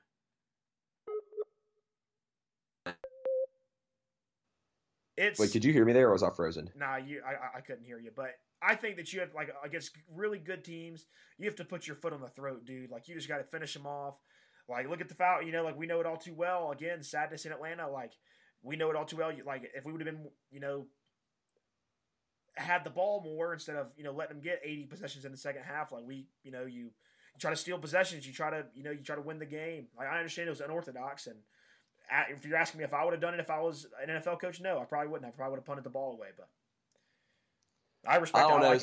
[5.18, 5.50] It's wait.
[5.50, 6.70] did you hear me there, or was I frozen?
[6.76, 7.20] Nah, you.
[7.26, 10.64] I I couldn't hear you, but I think that you have like against really good
[10.64, 11.06] teams,
[11.38, 12.90] you have to put your foot on the throat, dude.
[12.90, 14.18] Like you just got to finish them off.
[14.68, 16.70] Like look at the foul, you know, like we know it all too well.
[16.70, 18.12] Again, sadness in Atlanta, like
[18.62, 19.32] we know it all too well.
[19.44, 20.86] Like if we would have been, you know,
[22.56, 25.38] had the ball more instead of you know letting them get 80 possessions in the
[25.38, 28.66] second half, like we, you know, you, you try to steal possessions, you try to,
[28.74, 29.88] you know, you try to win the game.
[29.96, 31.38] Like I understand it was unorthodox, and
[32.30, 34.40] if you're asking me if I would have done it if I was an NFL
[34.40, 35.28] coach, no, I probably wouldn't.
[35.28, 36.48] I probably would have punted the ball away, but.
[38.06, 38.44] I respect.
[38.44, 38.68] I don't know.
[38.68, 38.82] Like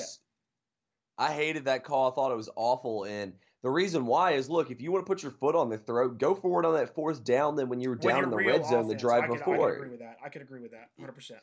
[1.18, 2.12] I hated that call.
[2.12, 3.06] I thought it was awful.
[3.06, 3.34] And
[3.66, 6.20] The reason why is look, if you want to put your foot on the throat,
[6.20, 7.56] go forward on that fourth down.
[7.56, 9.58] Then when you were down in the red zone the drive I could, before, I
[9.58, 10.18] could agree with that.
[10.24, 11.40] I could agree with that, hundred percent.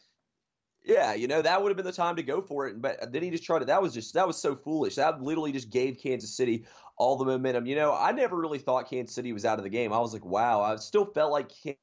[0.85, 3.25] Yeah, you know that would have been the time to go for it, but then
[3.25, 3.65] he just tried it.
[3.67, 4.95] That was just that was so foolish.
[4.95, 6.65] That literally just gave Kansas City
[7.03, 7.67] all the momentum.
[7.67, 9.93] You know, I never really thought Kansas City was out of the game.
[9.93, 11.81] I was like, wow, I still felt like Kansas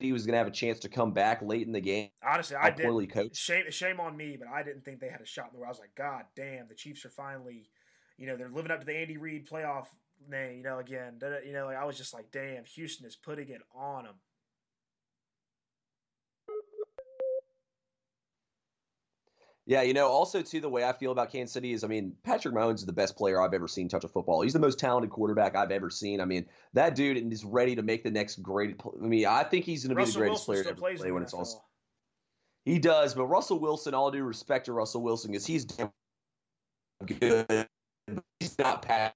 [0.00, 2.08] City was going to have a chance to come back late in the game.
[2.26, 3.12] Honestly, I did.
[3.12, 3.36] Coached.
[3.36, 5.68] Shame, shame on me, but I didn't think they had a shot in the world.
[5.68, 7.68] I was like, God damn, the Chiefs are finally,
[8.16, 9.88] you know, they're living up to the Andy Reid playoff
[10.26, 10.56] name.
[10.58, 13.60] You know, again, you know, like I was just like, damn, Houston is putting it
[13.74, 14.14] on them.
[19.68, 22.14] Yeah, you know, also too, the way I feel about Kansas City is, I mean,
[22.22, 24.42] Patrick Mahomes is the best player I've ever seen touch a football.
[24.42, 26.20] He's the most talented quarterback I've ever seen.
[26.20, 28.80] I mean, that dude is ready to make the next great.
[29.02, 31.24] I mean, I think he's going to be the greatest Wilson player to play when
[31.24, 31.68] it's all.
[32.64, 35.66] He does, but Russell Wilson, all due respect to Russell Wilson, because he's
[37.04, 37.66] good.
[38.38, 39.14] He's not Pat,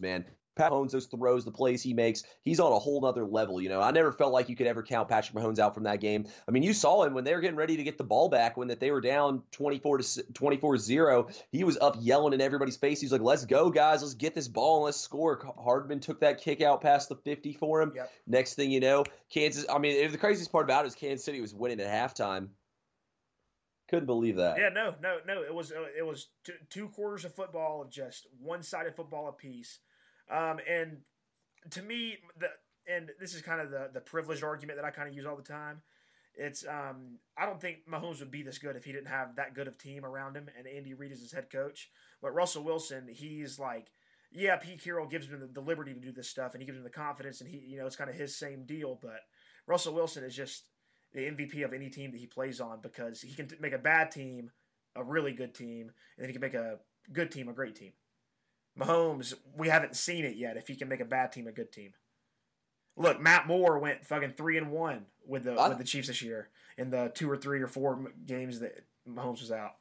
[0.00, 0.24] man.
[0.56, 3.60] Pat Mahomes, those throws, the plays he makes, he's on a whole nother level.
[3.60, 6.00] You know, I never felt like you could ever count Patrick Mahomes out from that
[6.00, 6.26] game.
[6.46, 8.56] I mean, you saw him when they were getting ready to get the ball back
[8.56, 11.28] when that they were down 24 to 24 0.
[11.50, 13.00] He was up yelling in everybody's face.
[13.00, 14.02] He's like, let's go, guys.
[14.02, 15.40] Let's get this ball and let's score.
[15.58, 17.92] Hardman took that kick out past the 50 for him.
[17.94, 18.12] Yep.
[18.26, 21.40] Next thing you know, Kansas, I mean, the craziest part about it is Kansas City
[21.40, 22.48] was winning at halftime.
[23.88, 24.56] Couldn't believe that.
[24.58, 25.42] Yeah, no, no, no.
[25.42, 29.78] It was it was two, two quarters of football of just one sided football apiece.
[30.30, 30.98] Um, and
[31.70, 32.48] to me, the
[32.86, 35.36] and this is kind of the the privileged argument that I kind of use all
[35.36, 35.82] the time.
[36.36, 39.54] It's um, I don't think Mahomes would be this good if he didn't have that
[39.54, 41.90] good of team around him and Andy Reid is his head coach.
[42.20, 43.92] But Russell Wilson, he's like,
[44.32, 46.78] yeah, Pete Carroll gives him the, the liberty to do this stuff and he gives
[46.78, 48.98] him the confidence and he, you know, it's kind of his same deal.
[49.00, 49.20] But
[49.66, 50.64] Russell Wilson is just
[51.12, 54.10] the MVP of any team that he plays on because he can make a bad
[54.10, 54.50] team
[54.96, 55.82] a really good team
[56.16, 56.78] and then he can make a
[57.12, 57.92] good team a great team.
[58.78, 60.56] Mahomes, we haven't seen it yet.
[60.56, 61.92] If he can make a bad team a good team.
[62.96, 66.22] Look, Matt Moore went fucking three and one with the I, with the Chiefs this
[66.22, 69.72] year in the two or three or four games that Mahomes was out.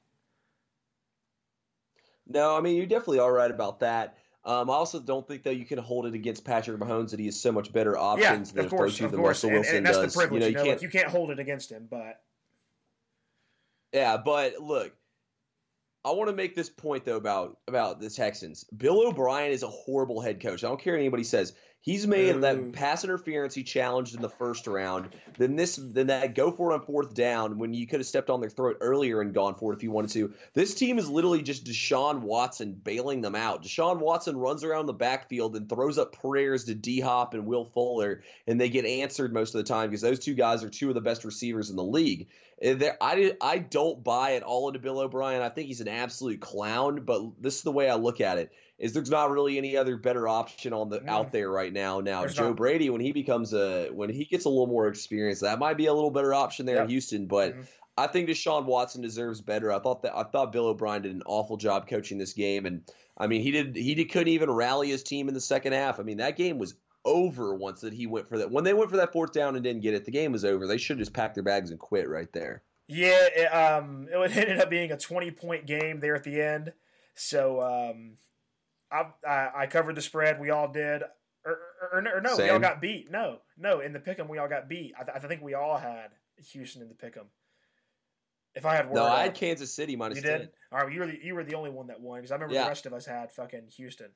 [2.27, 4.17] No, I mean you're definitely all right about that.
[4.45, 7.27] Um, I also don't think that you can hold it against Patrick Mahomes that he
[7.27, 10.13] has so much better options yeah, than course, than Russell Wilson and, and that's does.
[10.13, 12.21] The privilege, you know, you, know, can't, like, you can't hold it against him, but
[13.93, 14.93] yeah, but look,
[16.05, 18.65] I want to make this point though about about the Texans.
[18.65, 20.63] Bill O'Brien is a horrible head coach.
[20.63, 21.53] I don't care what anybody says.
[21.83, 22.39] He's made Ooh.
[22.39, 22.71] that mm.
[22.71, 25.09] pass interference he challenged in the first round.
[25.37, 28.29] Then this, then that go for it on fourth down when you could have stepped
[28.29, 30.33] on their throat earlier and gone for it if you wanted to.
[30.53, 33.63] This team is literally just Deshaun Watson bailing them out.
[33.63, 37.65] Deshaun Watson runs around the backfield and throws up prayers to D Hop and Will
[37.65, 40.87] Fuller, and they get answered most of the time because those two guys are two
[40.87, 42.29] of the best receivers in the league.
[42.65, 45.41] I, I don't buy it all into Bill O'Brien.
[45.41, 48.53] I think he's an absolute clown, but this is the way I look at it
[48.79, 51.07] is there's not really any other better option on the mm.
[51.07, 51.99] out there right now.
[51.99, 52.57] Now there's Joe not.
[52.57, 55.85] Brady, when he becomes a when he gets a little more experience, that might be
[55.85, 56.85] a little better option there yep.
[56.85, 57.27] in Houston.
[57.27, 57.65] But mm.
[57.97, 59.71] I think Deshaun Watson deserves better.
[59.71, 62.81] I thought that I thought Bill O'Brien did an awful job coaching this game, and
[63.17, 65.99] I mean he did he did, couldn't even rally his team in the second half.
[65.99, 68.49] I mean that game was over once that he went for that.
[68.51, 70.67] When they went for that fourth down and didn't get it, the game was over.
[70.67, 72.63] They should just pack their bags and quit right there.
[72.87, 76.73] Yeah, it, um, it ended up being a 20 point game there at the end.
[77.15, 78.13] So um,
[78.93, 80.39] I, I, I covered the spread.
[80.39, 81.01] We all did.
[81.45, 81.59] Or,
[81.91, 82.45] or, or no, Same.
[82.45, 83.11] we all got beat.
[83.11, 84.93] No, no, in the pick'em we all got beat.
[84.97, 86.11] I, th- I think we all had
[86.51, 87.25] Houston in the pick'em.
[88.55, 90.17] If I had no, I had Kansas City minus.
[90.17, 90.49] You did.
[90.71, 92.35] All right, well, you were the, you were the only one that won because I
[92.35, 92.63] remember yeah.
[92.63, 94.09] the rest of us had fucking Houston.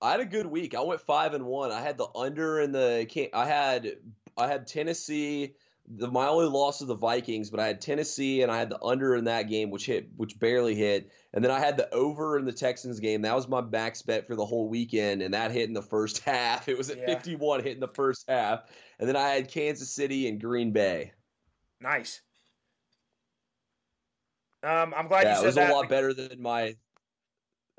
[0.00, 0.74] I had a good week.
[0.74, 1.72] I went five and one.
[1.72, 3.28] I had the under in the.
[3.34, 3.96] I had
[4.36, 5.56] I had Tennessee
[5.96, 8.80] the my only loss is the Vikings, but I had Tennessee and I had the
[8.82, 12.38] under in that game, which hit, which barely hit, and then I had the over
[12.38, 13.22] in the Texans game.
[13.22, 16.18] That was my max bet for the whole weekend, and that hit in the first
[16.24, 16.68] half.
[16.68, 17.06] It was at yeah.
[17.06, 18.62] 51, hit in the first half,
[18.98, 21.12] and then I had Kansas City and Green Bay.
[21.80, 22.20] Nice.
[24.62, 25.70] Um, I'm glad yeah, you said it was that.
[25.70, 26.62] a lot better than my.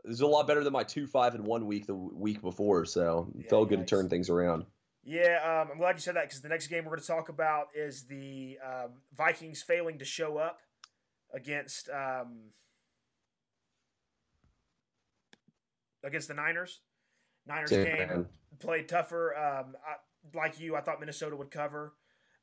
[0.04, 2.86] It was a lot better than my two five and one week the week before,
[2.86, 4.66] so yeah, felt good to turn things around.
[5.04, 7.30] Yeah, um, I'm glad you said that because the next game we're going to talk
[7.30, 10.60] about is the um, Vikings failing to show up
[11.34, 12.52] against um,
[16.04, 16.82] against the Niners.
[17.48, 18.26] Niners game man.
[18.60, 19.36] played tougher.
[19.36, 21.94] Um, I, like you, I thought Minnesota would cover.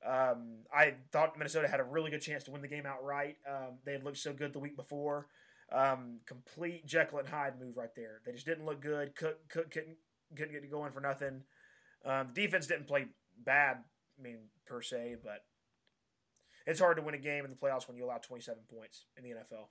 [0.05, 3.37] Um, I thought Minnesota had a really good chance to win the game outright.
[3.49, 5.29] Um, they had looked so good the week before.
[6.27, 8.21] complete Jekyll and Hyde move right there.
[8.27, 9.15] They just didn't look good.
[9.15, 9.97] Cook, Cook couldn't,
[10.37, 11.43] couldn't get going for nothing.
[12.05, 13.07] Um, defense didn't play
[13.45, 13.79] bad,
[14.19, 15.45] I mean, per se, but
[16.67, 19.25] it's hard to win a game in the playoffs when you allow 27 points in
[19.25, 19.69] the NFL.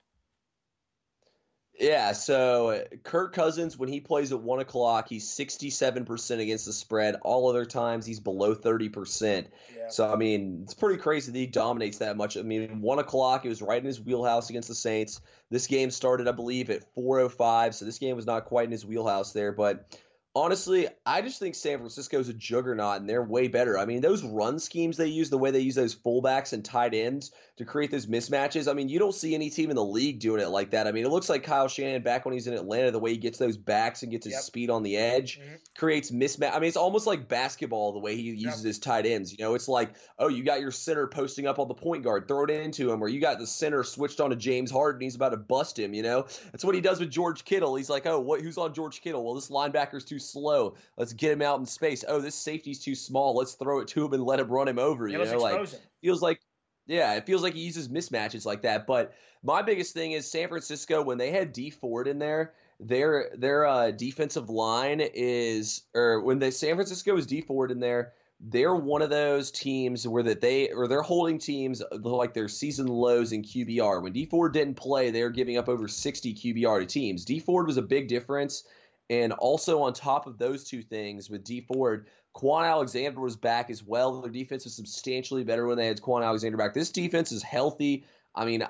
[1.78, 6.72] Yeah, so Kirk Cousins, when he plays at one o'clock, he's sixty-seven percent against the
[6.72, 7.14] spread.
[7.22, 9.46] All other times, he's below thirty percent.
[9.76, 9.88] Yeah.
[9.88, 12.36] So I mean, it's pretty crazy that he dominates that much.
[12.36, 15.20] I mean, one o'clock, he was right in his wheelhouse against the Saints.
[15.50, 18.64] This game started, I believe, at four o five, so this game was not quite
[18.64, 19.96] in his wheelhouse there, but
[20.34, 23.78] honestly, I just think San Francisco is a juggernaut and they're way better.
[23.78, 26.94] I mean, those run schemes they use, the way they use those fullbacks and tight
[26.94, 28.70] ends to create those mismatches.
[28.70, 30.86] I mean, you don't see any team in the league doing it like that.
[30.86, 33.16] I mean, it looks like Kyle Shanahan back when he's in Atlanta, the way he
[33.16, 34.42] gets those backs and gets his yep.
[34.42, 35.54] speed on the edge, mm-hmm.
[35.76, 36.54] creates mismatch.
[36.54, 38.66] I mean, it's almost like basketball the way he uses yep.
[38.66, 39.32] his tight ends.
[39.32, 42.28] You know, it's like, oh, you got your center posting up on the point guard,
[42.28, 45.16] throw it into him, or you got the center switched on to James Harden, he's
[45.16, 45.94] about to bust him.
[45.94, 47.74] You know, that's what he does with George Kittle.
[47.74, 48.40] He's like, oh, what?
[48.40, 49.24] Who's on George Kittle?
[49.24, 50.74] Well, this linebacker's too slow.
[50.96, 52.04] Let's get him out in space.
[52.06, 53.36] Oh, this safety's too small.
[53.36, 55.08] Let's throw it to him and let him run him over.
[55.08, 55.68] You know, like
[56.02, 56.40] feels like
[56.86, 58.86] yeah, it feels like he uses mismatches like that.
[58.86, 63.30] But my biggest thing is San Francisco when they had Dee Ford in there, their
[63.34, 68.12] their uh, defensive line is or when the San Francisco is Dee Ford in there,
[68.40, 72.86] they're one of those teams where that they or they're holding teams like their season
[72.86, 74.02] lows in QBR.
[74.02, 77.24] When Dee Ford didn't play, they're giving up over 60 QBR to teams.
[77.24, 78.64] Dee Ford was a big difference.
[79.10, 83.70] And also on top of those two things with Dee Ford, Kwon Alexander was back
[83.70, 84.20] as well.
[84.20, 86.74] Their defense was substantially better when they had Kwon Alexander back.
[86.74, 88.04] This defense is healthy.
[88.34, 88.66] I mean,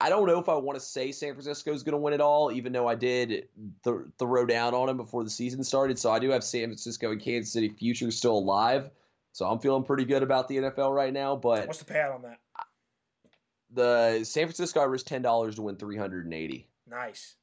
[0.00, 2.20] I don't know if I want to say San Francisco is going to win it
[2.20, 3.48] all, even though I did
[3.84, 5.98] th- throw down on them before the season started.
[5.98, 8.90] So I do have San Francisco and Kansas City future still alive.
[9.32, 11.36] So I'm feeling pretty good about the NFL right now.
[11.36, 12.38] But what's the payout on that?
[13.72, 16.66] The San Francisco I risk ten dollars to win three hundred and eighty.
[16.88, 17.36] Nice.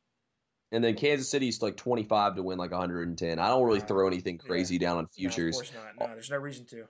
[0.72, 3.40] And then Kansas City's like 25 to win like 110.
[3.40, 4.80] I don't really throw anything crazy yeah.
[4.82, 5.56] down on futures.
[5.56, 6.08] No, of course not.
[6.08, 6.86] No, there's no reason to.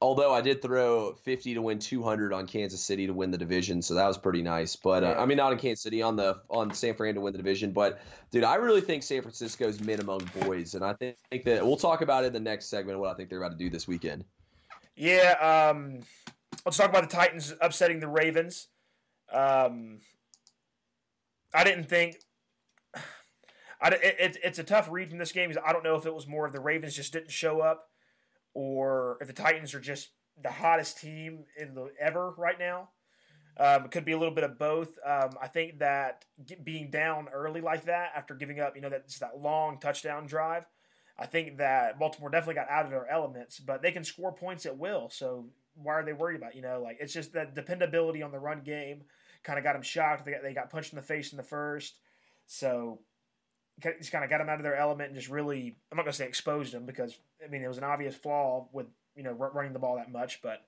[0.00, 3.80] Although I did throw 50 to win 200 on Kansas City to win the division,
[3.80, 4.76] so that was pretty nice.
[4.76, 7.32] But uh, I mean, not in Kansas City on the on San Fran to win
[7.32, 7.72] the division.
[7.72, 11.64] But dude, I really think San Francisco's men among boys, and I think, think that
[11.64, 12.98] we'll talk about it in the next segment.
[12.98, 14.24] What I think they're about to do this weekend.
[14.94, 16.00] Yeah, um,
[16.66, 18.68] let's talk about the Titans upsetting the Ravens.
[19.32, 20.00] Um,
[21.54, 22.16] I didn't think
[23.80, 25.54] I, it, it's a tough read from this game.
[25.64, 27.88] I don't know if it was more of the Ravens just didn't show up,
[28.54, 30.10] or if the Titans are just
[30.42, 32.90] the hottest team in the ever right now.
[33.56, 34.98] Um, it could be a little bit of both.
[35.06, 36.24] Um, I think that
[36.64, 40.66] being down early like that after giving up, you know, that's that long touchdown drive.
[41.16, 44.66] I think that Baltimore definitely got out of their elements, but they can score points
[44.66, 45.08] at will.
[45.10, 46.56] So why are they worried about?
[46.56, 49.02] You know, like it's just that dependability on the run game
[49.44, 50.24] kind of got them shocked.
[50.24, 51.94] They got, they got punched in the face in the first.
[52.46, 53.02] So
[53.80, 56.12] just kind of got them out of their element and just really I'm not going
[56.12, 59.32] to say exposed them because I mean it was an obvious flaw with you know
[59.32, 60.64] running the ball that much, but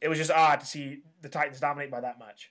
[0.00, 2.50] it was just odd to see the Titans dominate by that much.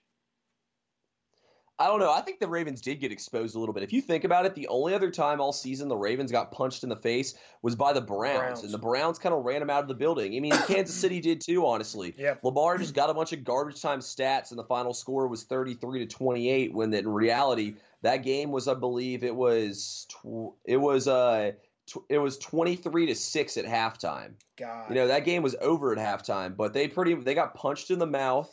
[1.80, 2.12] I don't know.
[2.12, 3.82] I think the Ravens did get exposed a little bit.
[3.82, 6.84] If you think about it, the only other time all season the Ravens got punched
[6.84, 7.34] in the face
[7.64, 8.64] was by the Browns, Browns.
[8.64, 10.36] and the Browns kind of ran them out of the building.
[10.36, 12.14] I mean, Kansas City did too, honestly.
[12.16, 12.36] Yeah.
[12.44, 16.06] Lamar just got a bunch of garbage time stats, and the final score was 33
[16.06, 21.08] to 28, when in reality, that game was, I believe, it was, tw- it was,
[21.08, 21.54] uh,
[22.10, 24.34] it was 23 to 6 at halftime.
[24.58, 24.90] God.
[24.90, 28.00] You know, that game was over at halftime, but they pretty, they got punched in
[28.00, 28.50] the mouth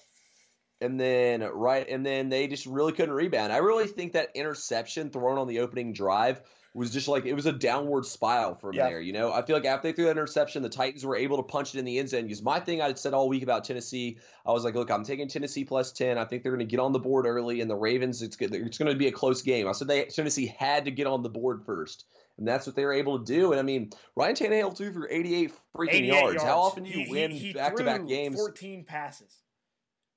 [0.80, 3.52] and then right and then they just really couldn't rebound.
[3.52, 6.40] I really think that interception thrown on the opening drive
[6.72, 8.88] was just like it was a downward spiral from yeah.
[8.88, 9.00] there.
[9.00, 11.42] You know, I feel like after they threw that interception, the Titans were able to
[11.42, 12.22] punch it in the end zone.
[12.22, 15.04] Because my thing I had said all week about Tennessee, I was like, look, I'm
[15.04, 16.16] taking Tennessee plus ten.
[16.16, 18.54] I think they're going to get on the board early, and the Ravens, it's good.
[18.54, 19.66] It's going to be a close game.
[19.66, 22.04] I said they Tennessee had to get on the board first.
[22.38, 23.52] And that's what they were able to do.
[23.52, 26.22] And I mean, Ryan Tannehill threw for 88 freaking 88 yards.
[26.22, 26.42] yards.
[26.42, 28.36] How often do you he, win back to back games?
[28.36, 29.36] 14 passes.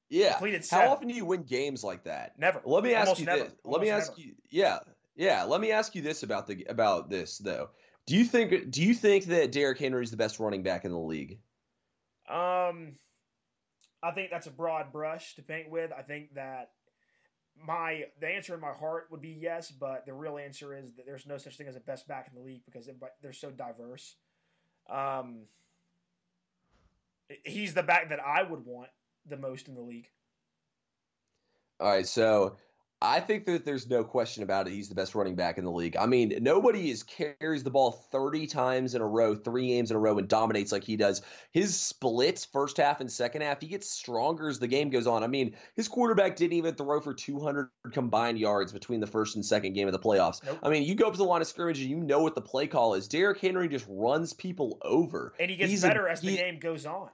[0.09, 0.39] Yeah.
[0.69, 2.37] How often do you win games like that?
[2.37, 2.61] Never.
[2.65, 3.43] Let me ask Almost you never.
[3.43, 3.53] this.
[3.63, 4.21] Almost Let me ask never.
[4.21, 4.35] you.
[4.51, 4.79] Yeah.
[5.15, 5.43] Yeah.
[5.43, 7.69] Let me ask you this about the about this though.
[8.05, 10.91] Do you think do you think that Derrick Henry is the best running back in
[10.91, 11.39] the league?
[12.27, 12.93] Um,
[14.01, 15.91] I think that's a broad brush to paint with.
[15.97, 16.71] I think that
[17.55, 21.05] my the answer in my heart would be yes, but the real answer is that
[21.05, 22.89] there's no such thing as a best back in the league because
[23.21, 24.15] they're so diverse.
[24.89, 25.45] Um,
[27.45, 28.89] he's the back that I would want
[29.25, 30.09] the most in the league.
[31.79, 32.57] All right, so
[33.03, 34.71] I think that there's no question about it.
[34.71, 35.97] He's the best running back in the league.
[35.97, 39.97] I mean, nobody is carries the ball 30 times in a row, three games in
[39.97, 41.21] a row, and dominates like he does.
[41.51, 45.21] His splits, first half and second half, he gets stronger as the game goes on.
[45.21, 49.45] I mean, his quarterback didn't even throw for 200 combined yards between the first and
[49.45, 50.41] second game of the playoffs.
[50.45, 50.59] Nope.
[50.63, 52.41] I mean, you go up to the line of scrimmage and you know what the
[52.41, 53.09] play call is.
[53.09, 55.33] Derrick Henry just runs people over.
[55.41, 57.09] And he gets He's better a, as the game goes on.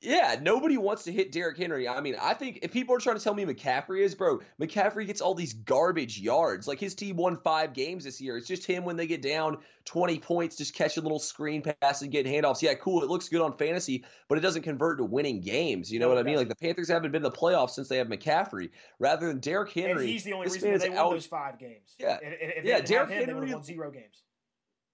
[0.00, 1.88] Yeah, nobody wants to hit Derrick Henry.
[1.88, 5.06] I mean, I think if people are trying to tell me McCaffrey is, bro, McCaffrey
[5.06, 6.68] gets all these garbage yards.
[6.68, 8.36] Like his team won five games this year.
[8.36, 12.02] It's just him when they get down 20 points, just catch a little screen pass
[12.02, 12.60] and get handoffs.
[12.60, 13.02] Yeah, cool.
[13.02, 15.90] It looks good on fantasy, but it doesn't convert to winning games.
[15.90, 16.36] You know what I mean?
[16.36, 19.72] Like the Panthers haven't been in the playoffs since they have McCaffrey, rather than Derrick
[19.72, 19.92] Henry.
[19.92, 21.94] And he's the only reason they won out, those five games.
[21.98, 22.80] Yeah, if, if yeah.
[22.80, 24.22] Derrick him, Henry won zero games.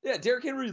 [0.05, 0.71] Yeah, Derrick Henry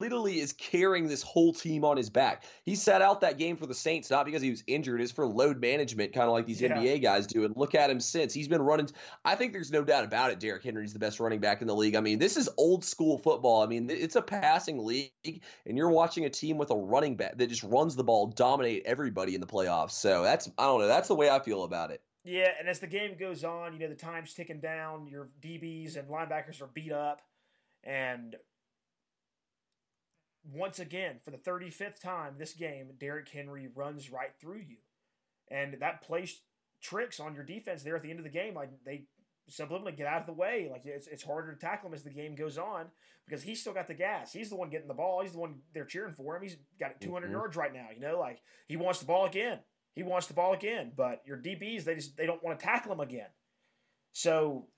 [0.00, 2.44] literally is carrying this whole team on his back.
[2.64, 5.26] He sat out that game for the Saints not because he was injured, it's for
[5.26, 6.76] load management, kind of like these yeah.
[6.76, 7.44] NBA guys do.
[7.44, 8.32] And look at him since.
[8.32, 8.88] He's been running.
[9.24, 10.40] I think there's no doubt about it.
[10.40, 11.96] Derrick Henry's the best running back in the league.
[11.96, 13.62] I mean, this is old school football.
[13.62, 17.36] I mean, it's a passing league, and you're watching a team with a running back
[17.38, 19.92] that just runs the ball, dominate everybody in the playoffs.
[19.92, 20.86] So that's I don't know.
[20.86, 22.02] That's the way I feel about it.
[22.24, 25.06] Yeah, and as the game goes on, you know, the time's ticking down.
[25.06, 27.22] Your DBs and linebackers are beat up.
[27.84, 28.36] And
[30.52, 34.76] once again, for the 35th time this game, Derrick Henry runs right through you.
[35.50, 36.40] And that plays
[36.82, 38.54] tricks on your defense there at the end of the game.
[38.54, 39.04] Like they
[39.50, 40.68] subliminally get out of the way.
[40.70, 42.86] Like it's, it's harder to tackle him as the game goes on
[43.26, 44.32] because he's still got the gas.
[44.32, 45.22] He's the one getting the ball.
[45.22, 46.42] He's the one they're cheering for him.
[46.42, 47.32] He's got 200 mm-hmm.
[47.32, 47.86] yards right now.
[47.94, 49.60] You know, like he wants the ball again.
[49.94, 50.92] He wants the ball again.
[50.96, 53.28] But your DBs, they just they don't want to tackle him again.
[54.12, 54.68] So,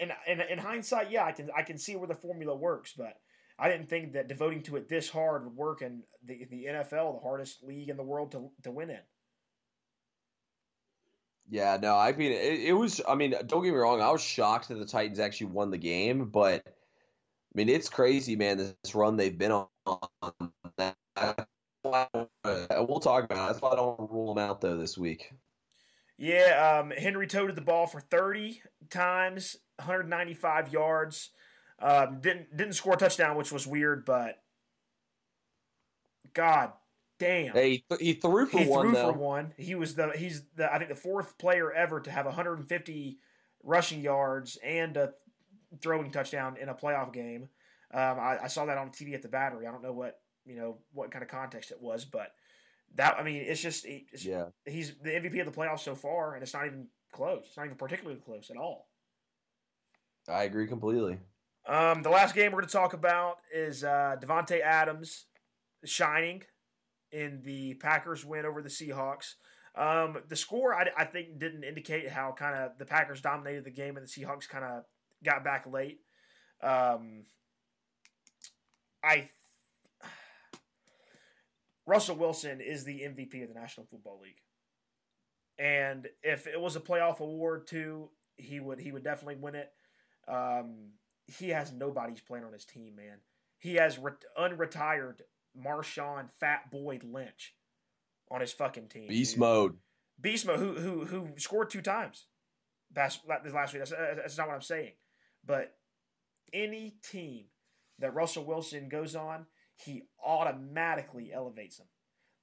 [0.00, 3.14] in, in, in hindsight, yeah, I can I can see where the formula works, but
[3.58, 7.14] I didn't think that devoting to it this hard would work in the the NFL,
[7.14, 9.00] the hardest league in the world to to win in.
[11.48, 13.00] Yeah, no, I mean it, it, was.
[13.06, 14.00] I mean, don't get me wrong.
[14.00, 16.70] I was shocked that the Titans actually won the game, but I
[17.54, 18.56] mean, it's crazy, man.
[18.56, 19.66] This run they've been on.
[19.86, 20.00] We'll
[23.00, 23.52] talk about it.
[23.52, 25.30] That's why I don't rule them out though this week.
[26.16, 31.30] Yeah, um, Henry toted the ball for 30 times, 195 yards.
[31.80, 34.40] Um, didn't didn't score a touchdown, which was weird, but
[36.32, 36.72] God
[37.18, 37.52] damn.
[37.52, 38.64] Hey, he threw for one.
[38.64, 38.86] he one.
[38.86, 39.12] Threw though.
[39.12, 39.52] for one.
[39.56, 43.18] He was the he's the I think the fourth player ever to have 150
[43.62, 45.12] rushing yards and a
[45.80, 47.48] throwing touchdown in a playoff game.
[47.92, 49.66] Um, I, I, saw that on TV at the Battery.
[49.66, 52.32] I don't know what you know what kind of context it was, but
[52.96, 54.46] that I mean, it's just it's, yeah.
[54.64, 57.44] He's the MVP of the playoffs so far, and it's not even close.
[57.46, 58.88] It's not even particularly close at all.
[60.28, 61.18] I agree completely.
[61.66, 65.26] Um, the last game we're going to talk about is uh, Davante Adams
[65.84, 66.42] shining
[67.10, 69.34] in the Packers win over the Seahawks.
[69.74, 73.70] Um, the score, I, I, think, didn't indicate how kind of the Packers dominated the
[73.70, 74.84] game and the Seahawks kind of
[75.24, 76.00] got back late.
[76.62, 77.24] Um,
[79.02, 79.28] I
[81.86, 84.40] Russell Wilson is the MVP of the National Football League,
[85.58, 89.70] and if it was a playoff award too, he would he would definitely win it.
[90.26, 90.92] Um,
[91.26, 93.18] he has nobody's playing on his team, man.
[93.58, 95.20] He has re- unretired
[95.58, 97.54] Marshawn Fat Boy Lynch
[98.30, 99.08] on his fucking team.
[99.08, 99.40] Beast dude.
[99.40, 99.76] mode.
[100.20, 100.58] Beast mode.
[100.58, 102.26] Who who who scored two times?
[102.92, 103.80] That's this last week.
[103.80, 104.92] That's, that's not what I'm saying.
[105.44, 105.74] But
[106.52, 107.46] any team
[107.98, 109.46] that Russell Wilson goes on,
[109.76, 111.86] he automatically elevates them.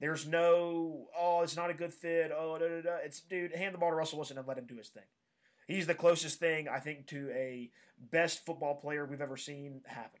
[0.00, 2.32] There's no, oh, it's not a good fit.
[2.36, 2.96] Oh, da, da, da.
[3.04, 5.04] it's dude, hand the ball to Russell Wilson and let him do his thing.
[5.66, 7.70] He's the closest thing I think to a
[8.10, 10.20] best football player we've ever seen happen.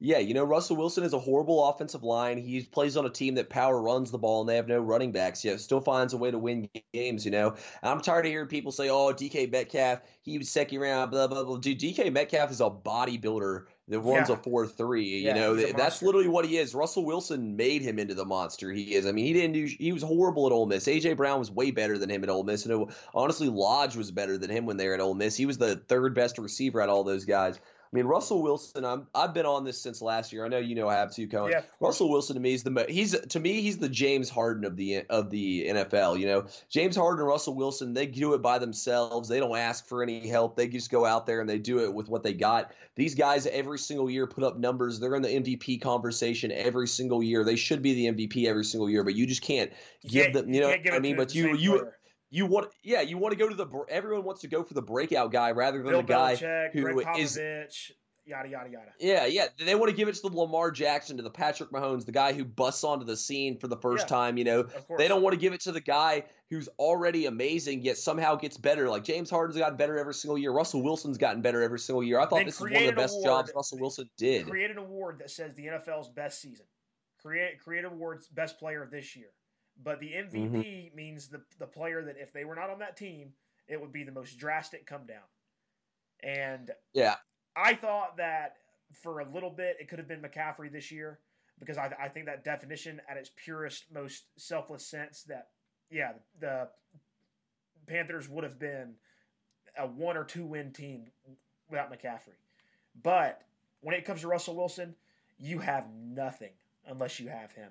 [0.00, 2.38] Yeah, you know, Russell Wilson is a horrible offensive line.
[2.38, 5.10] He plays on a team that power runs the ball and they have no running
[5.10, 7.56] backs, yet still finds a way to win games, you know.
[7.82, 11.42] I'm tired of hearing people say, oh, DK Metcalf, he was second round, blah, blah,
[11.42, 11.56] blah.
[11.56, 14.34] Dude, DK Metcalf is a bodybuilder that runs yeah.
[14.34, 15.04] a 4 3.
[15.04, 16.74] Yeah, you know, that's literally what he is.
[16.74, 19.06] Russell Wilson made him into the monster he is.
[19.06, 20.86] I mean, he didn't do, he was horrible at Ole Miss.
[20.86, 21.14] A.J.
[21.14, 22.66] Brown was way better than him at Ole Miss.
[22.66, 25.36] And it, honestly, Lodge was better than him when they were at Ole Miss.
[25.36, 27.58] He was the third best receiver at all those guys.
[27.90, 28.84] I mean, Russell Wilson.
[28.84, 30.44] I'm I've been on this since last year.
[30.44, 31.52] I know you know I have too, Cohen.
[31.52, 34.76] Yeah, Russell Wilson to me is the he's to me he's the James Harden of
[34.76, 36.18] the of the NFL.
[36.18, 39.28] You know, James Harden and Russell Wilson they do it by themselves.
[39.28, 40.56] They don't ask for any help.
[40.56, 42.72] They just go out there and they do it with what they got.
[42.94, 45.00] These guys every single year put up numbers.
[45.00, 47.44] They're in the MVP conversation every single year.
[47.44, 49.72] They should be the MVP every single year, but you just can't
[50.06, 50.52] give can't, them.
[50.52, 51.70] You, know, I mean, but you you.
[51.78, 51.97] Player
[52.30, 54.82] you want yeah you want to go to the everyone wants to go for the
[54.82, 57.38] breakout guy rather than Bill the guy Belichick, who Greg is
[58.28, 58.92] yada yada yada.
[59.00, 59.46] Yeah, yeah.
[59.58, 62.32] They want to give it to the Lamar Jackson, to the Patrick Mahomes, the guy
[62.32, 64.36] who busts onto the scene for the first yeah, time.
[64.36, 64.68] You know,
[64.98, 68.56] they don't want to give it to the guy who's already amazing yet somehow gets
[68.56, 68.88] better.
[68.88, 70.52] Like James Harden's gotten better every single year.
[70.52, 72.20] Russell Wilson's gotten better every single year.
[72.20, 74.46] I thought then this is one of the best jobs Russell Wilson did.
[74.46, 76.66] Create an award that says the NFL's best season.
[77.20, 79.30] Create create awards best player of this year.
[79.82, 80.96] But the MVP mm-hmm.
[80.96, 83.32] means the the player that if they were not on that team,
[83.68, 85.26] it would be the most drastic come down.
[86.22, 87.16] And yeah,
[87.54, 88.56] I thought that
[88.92, 91.20] for a little bit it could have been McCaffrey this year,
[91.60, 95.48] because I, I think that definition at its purest, most selfless sense that
[95.90, 96.68] yeah, the
[97.86, 98.94] Panthers would have been
[99.76, 101.06] a one or two win team
[101.70, 102.38] without McCaffrey.
[103.00, 103.42] But
[103.80, 104.94] when it comes to Russell Wilson,
[105.38, 106.52] you have nothing
[106.86, 107.70] unless you have him.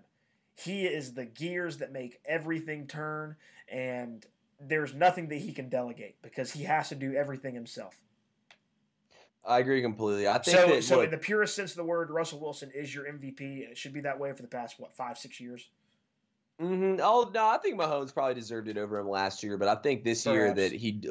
[0.60, 3.36] He is the gears that make everything turn,
[3.70, 4.26] and
[4.60, 7.95] there's nothing that he can delegate because he has to do everything himself.
[9.45, 10.28] I agree completely.
[10.28, 10.68] I think so.
[10.68, 13.39] that, so, look, in the purest sense of the word, Russell Wilson is your MVP,
[13.39, 15.70] and it should be that way for the past what five, six years.
[16.62, 16.99] Mm-hmm.
[17.03, 20.03] Oh no, I think Mahomes probably deserved it over him last year, but I think
[20.03, 20.38] this Perhaps.
[20.38, 21.01] year that he,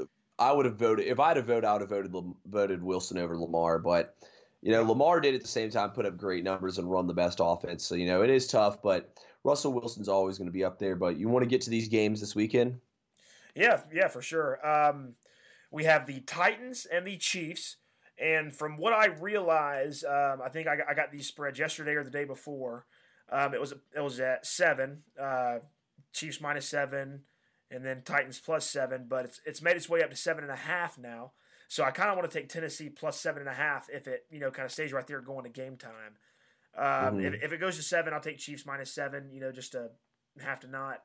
[0.41, 2.13] I would have voted if I had a vote, I would have voted
[2.47, 3.79] voted Wilson over Lamar.
[3.79, 4.17] But
[4.61, 7.15] you know, Lamar did at the same time put up great numbers and run the
[7.15, 7.85] best offense.
[7.85, 9.17] So you know, it is tough, but
[9.47, 10.97] Russell Wilson's always going to be up there.
[10.97, 12.81] But you want to get to these games this weekend?
[13.55, 14.59] Yeah, yeah, for sure.
[14.67, 15.15] Um,
[15.71, 17.77] we have the Titans and the Chiefs.
[18.19, 21.93] And from what I realize, um, I think I got, I got, these spreads yesterday
[21.93, 22.87] or the day before.
[23.31, 25.59] Um, it was it was at seven, uh,
[26.13, 27.23] Chiefs minus seven,
[27.71, 29.07] and then Titans plus seven.
[29.09, 31.33] But it's it's made its way up to seven and a half now.
[31.69, 34.25] So I kind of want to take Tennessee plus seven and a half if it
[34.31, 36.17] you know kind of stays right there going to game time.
[36.77, 37.21] Um, mm-hmm.
[37.21, 39.31] if, if it goes to seven, I'll take Chiefs minus seven.
[39.33, 39.91] You know, just to
[40.41, 41.03] have to not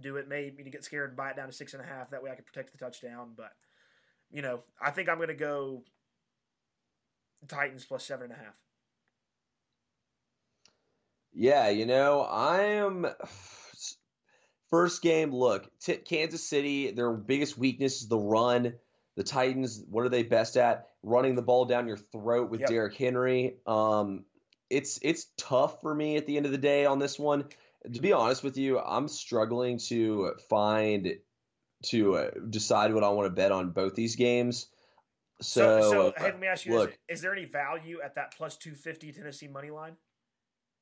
[0.00, 0.28] do it.
[0.28, 2.10] Maybe to get scared and buy it down to six and a half.
[2.10, 3.32] That way I can protect the touchdown.
[3.36, 3.52] But
[4.30, 5.82] you know, I think I'm going to go
[7.46, 8.56] Titans plus seven and a half.
[11.32, 13.06] Yeah, you know, I am.
[14.70, 18.74] First game, look, T- Kansas City, their biggest weakness is the run.
[19.16, 20.88] The Titans, what are they best at?
[21.02, 22.68] Running the ball down your throat with yep.
[22.68, 23.56] Derrick Henry.
[23.66, 24.24] Um,
[24.70, 27.44] it's it's tough for me at the end of the day on this one.
[27.92, 31.14] To be honest with you, I'm struggling to find
[31.84, 34.66] to uh, decide what I want to bet on both these games.
[35.40, 38.16] So, so, so hey, let me ask you: look, is, is there any value at
[38.16, 39.96] that plus two fifty Tennessee money line?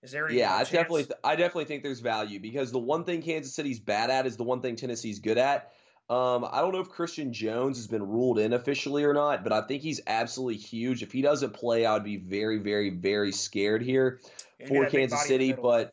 [0.03, 3.23] Is there any yeah, I definitely, I definitely think there's value because the one thing
[3.23, 5.73] Kansas City's bad at is the one thing Tennessee's good at.
[6.09, 9.53] Um, I don't know if Christian Jones has been ruled in officially or not, but
[9.53, 11.03] I think he's absolutely huge.
[11.03, 14.21] If he doesn't play, I would be very, very, very scared here
[14.69, 15.53] for Kansas City.
[15.53, 15.93] But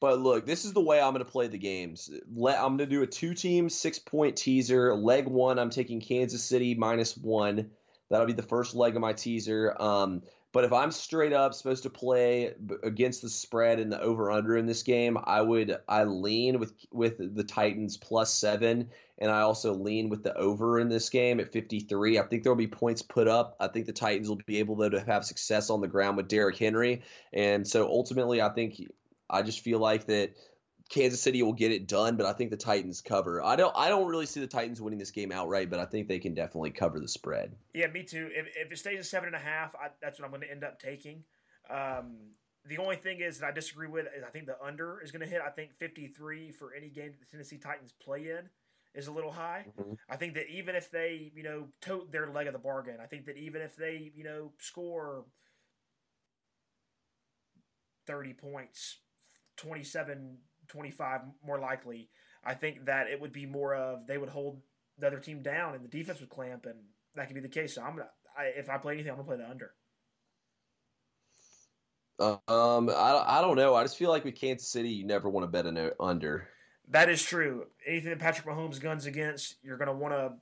[0.00, 2.10] but look, this is the way I'm going to play the games.
[2.34, 4.94] Let, I'm going to do a two team, six point teaser.
[4.94, 7.70] Leg one, I'm taking Kansas City minus one.
[8.08, 9.76] That'll be the first leg of my teaser.
[9.80, 14.32] Um, but if I'm straight up supposed to play against the spread and the over
[14.32, 18.88] under in this game, I would I lean with with the Titans plus seven,
[19.20, 22.18] and I also lean with the over in this game at 53.
[22.18, 23.56] I think there will be points put up.
[23.60, 26.56] I think the Titans will be able to have success on the ground with Derrick
[26.56, 27.02] Henry,
[27.32, 28.80] and so ultimately, I think
[29.28, 30.34] I just feel like that
[30.90, 33.42] Kansas City will get it done, but I think the Titans cover.
[33.42, 36.08] I don't I don't really see the Titans winning this game outright, but I think
[36.08, 37.54] they can definitely cover the spread.
[37.72, 38.28] Yeah, me too.
[38.32, 40.50] If, if it stays at seven and a half, I, that's what I'm going to
[40.50, 41.22] end up taking.
[41.70, 42.16] Um,
[42.66, 45.22] the only thing is that I disagree with is I think the under is going
[45.22, 45.40] to hit.
[45.46, 48.50] I think 53 for any game that the Tennessee Titans play in
[48.94, 49.66] is a little high.
[49.80, 49.94] Mm-hmm.
[50.08, 53.06] I think that even if they, you know, tote their leg of the bargain, I
[53.06, 55.24] think that even if they, you know, score
[58.06, 58.98] 30 points,
[59.56, 60.38] 27
[60.70, 62.08] 25 more likely.
[62.44, 64.60] I think that it would be more of they would hold
[64.98, 66.78] the other team down and the defense would clamp, and
[67.14, 67.74] that could be the case.
[67.74, 69.72] So I'm gonna, I, if I play anything, I'm gonna play the under.
[72.48, 73.74] Um, I, I don't know.
[73.74, 76.48] I just feel like with Kansas City, you never want to bet an under.
[76.90, 77.66] That is true.
[77.86, 80.32] Anything that Patrick Mahomes guns against, you're gonna want to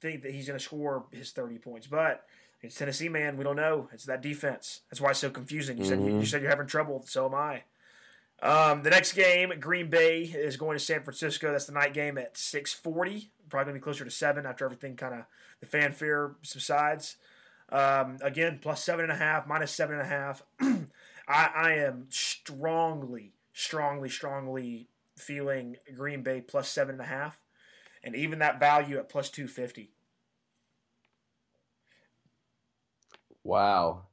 [0.00, 2.24] think that he's gonna score his 30 points, but.
[2.64, 3.36] It's Tennessee, man.
[3.36, 3.88] We don't know.
[3.92, 4.82] It's that defense.
[4.88, 5.78] That's why it's so confusing.
[5.78, 5.90] You mm-hmm.
[5.90, 6.22] said you, you mm-hmm.
[6.22, 7.02] said you're having trouble.
[7.06, 7.64] So am I.
[8.42, 11.52] Um, the next game, Green Bay is going to San Francisco.
[11.52, 13.28] That's the night game at 6:40.
[13.48, 15.24] Probably going to be closer to seven after everything kind of
[15.60, 17.16] the fanfare subsides.
[17.68, 20.42] Um, again, plus seven and a half, minus seven and a half.
[20.60, 27.40] I, I am strongly, strongly, strongly feeling Green Bay plus seven and a half,
[28.02, 29.90] and even that value at plus two fifty.
[33.44, 34.04] Wow.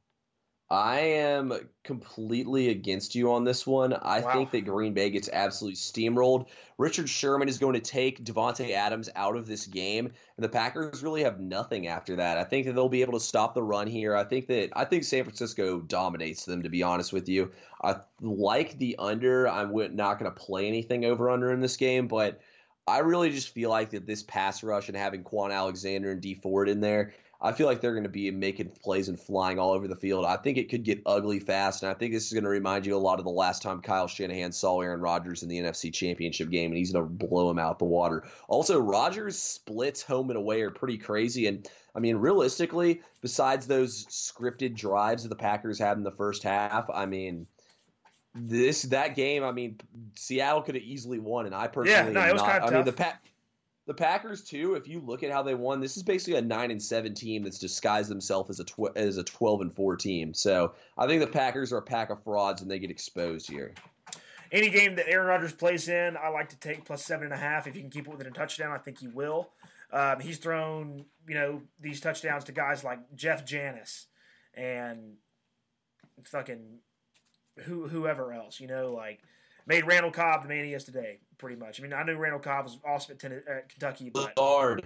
[0.72, 1.52] I am
[1.84, 3.92] completely against you on this one.
[3.94, 4.34] I wow.
[4.34, 6.46] think that Green Bay gets absolutely steamrolled.
[6.78, 11.02] Richard Sherman is going to take Davante Adams out of this game, and the Packers
[11.02, 12.38] really have nothing after that.
[12.38, 14.16] I think that they'll be able to stop the run here.
[14.16, 16.62] I think that I think San Francisco dominates them.
[16.62, 17.52] To be honest with you,
[17.84, 19.50] I like the under.
[19.50, 22.42] I'm not going to play anything over under in this game, but
[22.88, 26.36] I really just feel like that this pass rush and having Kwon Alexander and Dee
[26.36, 29.72] Ford in there I feel like they're going to be making plays and flying all
[29.72, 30.26] over the field.
[30.26, 32.86] I think it could get ugly fast, and I think this is going to remind
[32.86, 35.94] you a lot of the last time Kyle Shanahan saw Aaron Rodgers in the NFC
[35.94, 38.26] Championship game, and he's going to blow him out the water.
[38.50, 41.66] Also, Rodgers' splits home and away are pretty crazy, and
[41.96, 46.90] I mean, realistically, besides those scripted drives that the Packers had in the first half,
[46.94, 47.48] I mean,
[48.36, 49.80] this that game, I mean,
[50.16, 52.64] Seattle could have easily won, and I personally, yeah, no, it was not, kind of
[52.64, 52.76] I tough.
[52.76, 53.24] mean, the Pack,
[53.90, 54.76] the Packers too.
[54.76, 57.42] If you look at how they won, this is basically a nine and seven team
[57.42, 60.32] that's disguised themselves as a tw- as a twelve and four team.
[60.32, 63.74] So I think the Packers are a pack of frauds, and they get exposed here.
[64.52, 67.38] Any game that Aaron Rodgers plays in, I like to take plus seven and a
[67.38, 67.66] half.
[67.66, 69.50] If you can keep it within a touchdown, I think he will.
[69.92, 74.06] Um, he's thrown, you know, these touchdowns to guys like Jeff Janis
[74.54, 75.16] and
[76.26, 76.78] fucking
[77.66, 79.20] who whoever else, you know, like
[79.66, 81.80] made Randall Cobb the man he is today, pretty much.
[81.80, 84.86] I mean, I knew Randall Cobb was awesome at, Ten- at Kentucky, but Lazard.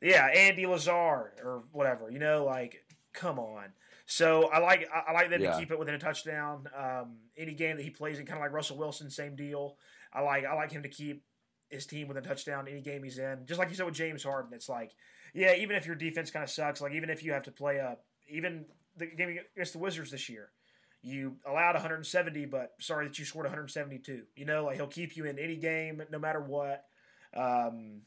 [0.00, 3.66] yeah, Andy Lazard or whatever, you know, like come on.
[4.06, 5.52] So I like I I like them Yeah.
[5.52, 6.68] to keep it within a touchdown.
[6.76, 9.76] Um, any game that he plays in, kind of like Russell Wilson, same deal.
[10.12, 11.24] I like I like him to keep
[11.70, 13.44] his team within a touchdown any game he's in.
[13.46, 14.92] Just like you said with James Harden, it's like
[15.34, 17.80] yeah, even if your defense kind of sucks, like even if you have to play
[17.80, 18.66] up, even
[18.96, 20.50] the game against the Wizards this year,
[21.06, 24.24] you allowed 170, but sorry that you scored 172.
[24.34, 26.84] You know, like he'll keep you in any game no matter what.
[27.34, 28.02] Um,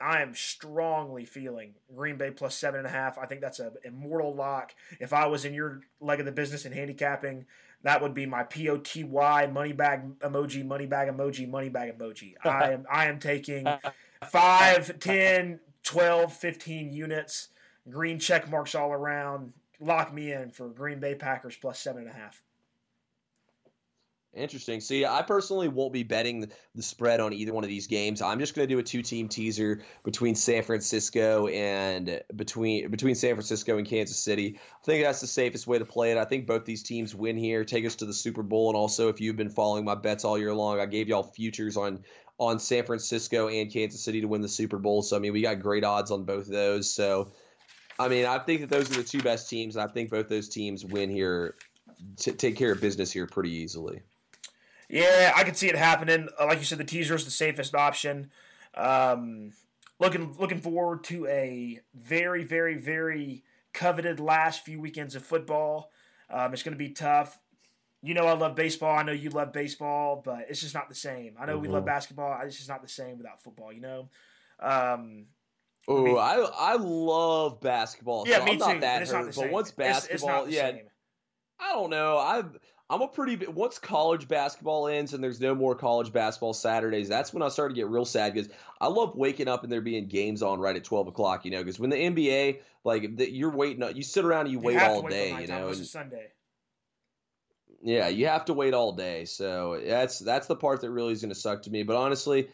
[0.00, 3.18] I am strongly feeling Green Bay plus seven and a half.
[3.18, 4.74] I think that's an immortal lock.
[4.98, 7.44] If I was in your leg of the business in handicapping,
[7.82, 9.04] that would be my POTY
[9.52, 12.34] money bag emoji, money bag emoji, money bag emoji.
[12.44, 13.66] I am I am taking
[14.26, 17.48] 5, 10, 12, 15 units,
[17.90, 19.52] green check marks all around.
[19.80, 22.42] Lock me in for Green Bay Packers plus seven and a half.
[24.32, 24.80] Interesting.
[24.80, 28.22] See, I personally won't be betting the, spread on either one of these games.
[28.22, 33.34] I'm just going to do a two-team teaser between San Francisco and between between San
[33.34, 34.56] Francisco and Kansas City.
[34.56, 36.16] I think that's the safest way to play it.
[36.16, 39.08] I think both these teams win here, take us to the Super Bowl, and also
[39.08, 42.04] if you've been following my bets all year long, I gave y'all futures on
[42.38, 45.02] on San Francisco and Kansas City to win the Super Bowl.
[45.02, 46.94] So I mean, we got great odds on both of those.
[46.94, 47.32] So
[48.00, 50.28] I mean, I think that those are the two best teams, and I think both
[50.28, 51.54] those teams win here,
[52.16, 54.00] t- take care of business here pretty easily.
[54.88, 56.28] Yeah, I could see it happening.
[56.40, 58.30] Uh, Like you said, the teaser is the safest option.
[58.74, 59.52] Um,
[59.98, 63.44] looking looking forward to a very, very, very
[63.74, 65.92] coveted last few weekends of football.
[66.30, 67.38] Um, it's going to be tough.
[68.02, 68.96] You know, I love baseball.
[68.96, 71.34] I know you love baseball, but it's just not the same.
[71.38, 71.86] I know we love Mhm.
[71.86, 72.40] basketball.
[72.42, 73.72] It's just not the same without football.
[73.74, 74.08] You know.
[74.58, 75.26] Um,
[75.88, 76.36] Oh, I
[76.72, 78.24] I love basketball.
[78.28, 78.64] yeah, so me I'm too.
[78.66, 79.26] not that it's hurt.
[79.26, 79.50] but same.
[79.50, 80.80] once It's- it's basketball, not the yeah, same.
[81.58, 82.16] I don't know.
[82.18, 82.42] I
[82.88, 87.08] I'm a pretty once college basketball ends and there's no more college basketball Saturdays.
[87.08, 88.50] That's when I start to get real sad because
[88.80, 91.44] I love waking up and there being games on right at twelve o'clock.
[91.44, 94.58] You know, because when the NBA like the, you're waiting, you sit around and you,
[94.58, 95.40] You wait all wait day.
[95.40, 96.32] You know, and- Sunday.
[97.82, 99.24] yeah, you have to wait all day.
[99.24, 101.82] So that's that's the part that really is going to suck to me.
[101.82, 102.48] But honestly,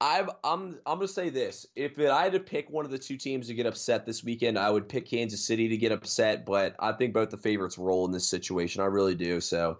[0.00, 2.90] I'm I'm I'm going to say this: if it, I had to pick one of
[2.90, 5.92] the two teams to get upset this weekend, I would pick Kansas City to get
[5.92, 6.46] upset.
[6.46, 8.80] But I think both the favorites roll in this situation.
[8.80, 9.40] I really do.
[9.40, 9.78] So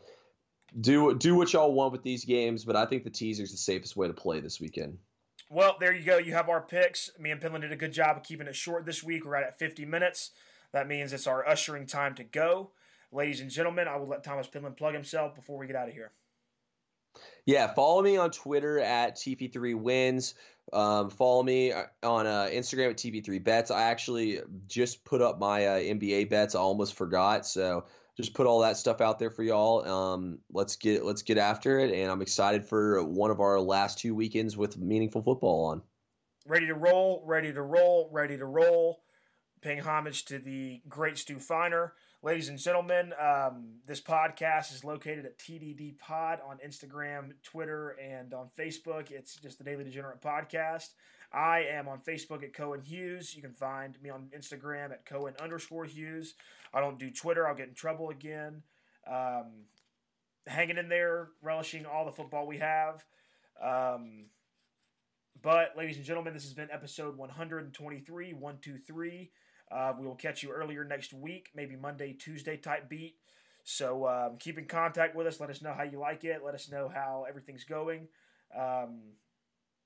[0.79, 3.97] do do what y'all want with these games, but I think the teaser's the safest
[3.97, 4.99] way to play this weekend.
[5.49, 6.19] Well, there you go.
[6.19, 7.11] You have our picks.
[7.19, 9.25] Me and Pinland did a good job of keeping it short this week.
[9.25, 10.31] We're right at 50 minutes.
[10.73, 12.71] That means it's our ushering time to go.
[13.11, 15.95] Ladies and gentlemen, I will let Thomas Pinland plug himself before we get out of
[15.95, 16.13] here.
[17.47, 20.35] Yeah, follow me on Twitter at TP3Wins.
[20.73, 23.75] Um, follow me on uh, Instagram at TP3Bets.
[23.75, 26.55] I actually just put up my uh, NBA bets.
[26.55, 27.87] I almost forgot, so
[28.17, 29.87] just put all that stuff out there for y'all.
[29.89, 33.99] Um, let's get let's get after it, and I'm excited for one of our last
[33.99, 35.83] two weekends with meaningful football on.
[36.47, 39.03] Ready to roll, ready to roll, ready to roll.
[39.61, 41.95] Paying homage to the great Stu Feiner.
[42.23, 48.35] Ladies and gentlemen, um, this podcast is located at TDD Pod on Instagram, Twitter, and
[48.35, 49.11] on Facebook.
[49.11, 50.91] It's just the Daily Degenerate Podcast.
[51.33, 53.35] I am on Facebook at Cohen Hughes.
[53.35, 56.35] You can find me on Instagram at Cohen underscore Hughes.
[56.75, 57.49] I don't do Twitter.
[57.49, 58.65] I'll get in trouble again.
[59.11, 59.65] Um,
[60.47, 63.03] hanging in there, relishing all the football we have.
[63.63, 64.27] Um,
[65.41, 69.31] but, ladies and gentlemen, this has been episode 123, 123.
[69.71, 73.17] Uh, we will catch you earlier next week, maybe Monday, Tuesday type beat.
[73.63, 75.39] So um, keep in contact with us.
[75.39, 76.43] Let us know how you like it.
[76.45, 78.09] Let us know how everything's going.
[78.57, 79.01] Um,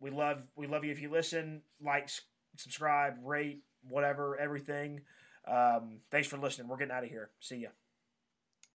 [0.01, 2.09] we love we love you if you listen, like,
[2.57, 5.01] subscribe, rate, whatever, everything.
[5.47, 6.69] Um, thanks for listening.
[6.69, 7.31] We're getting out of here.
[7.41, 7.69] See ya.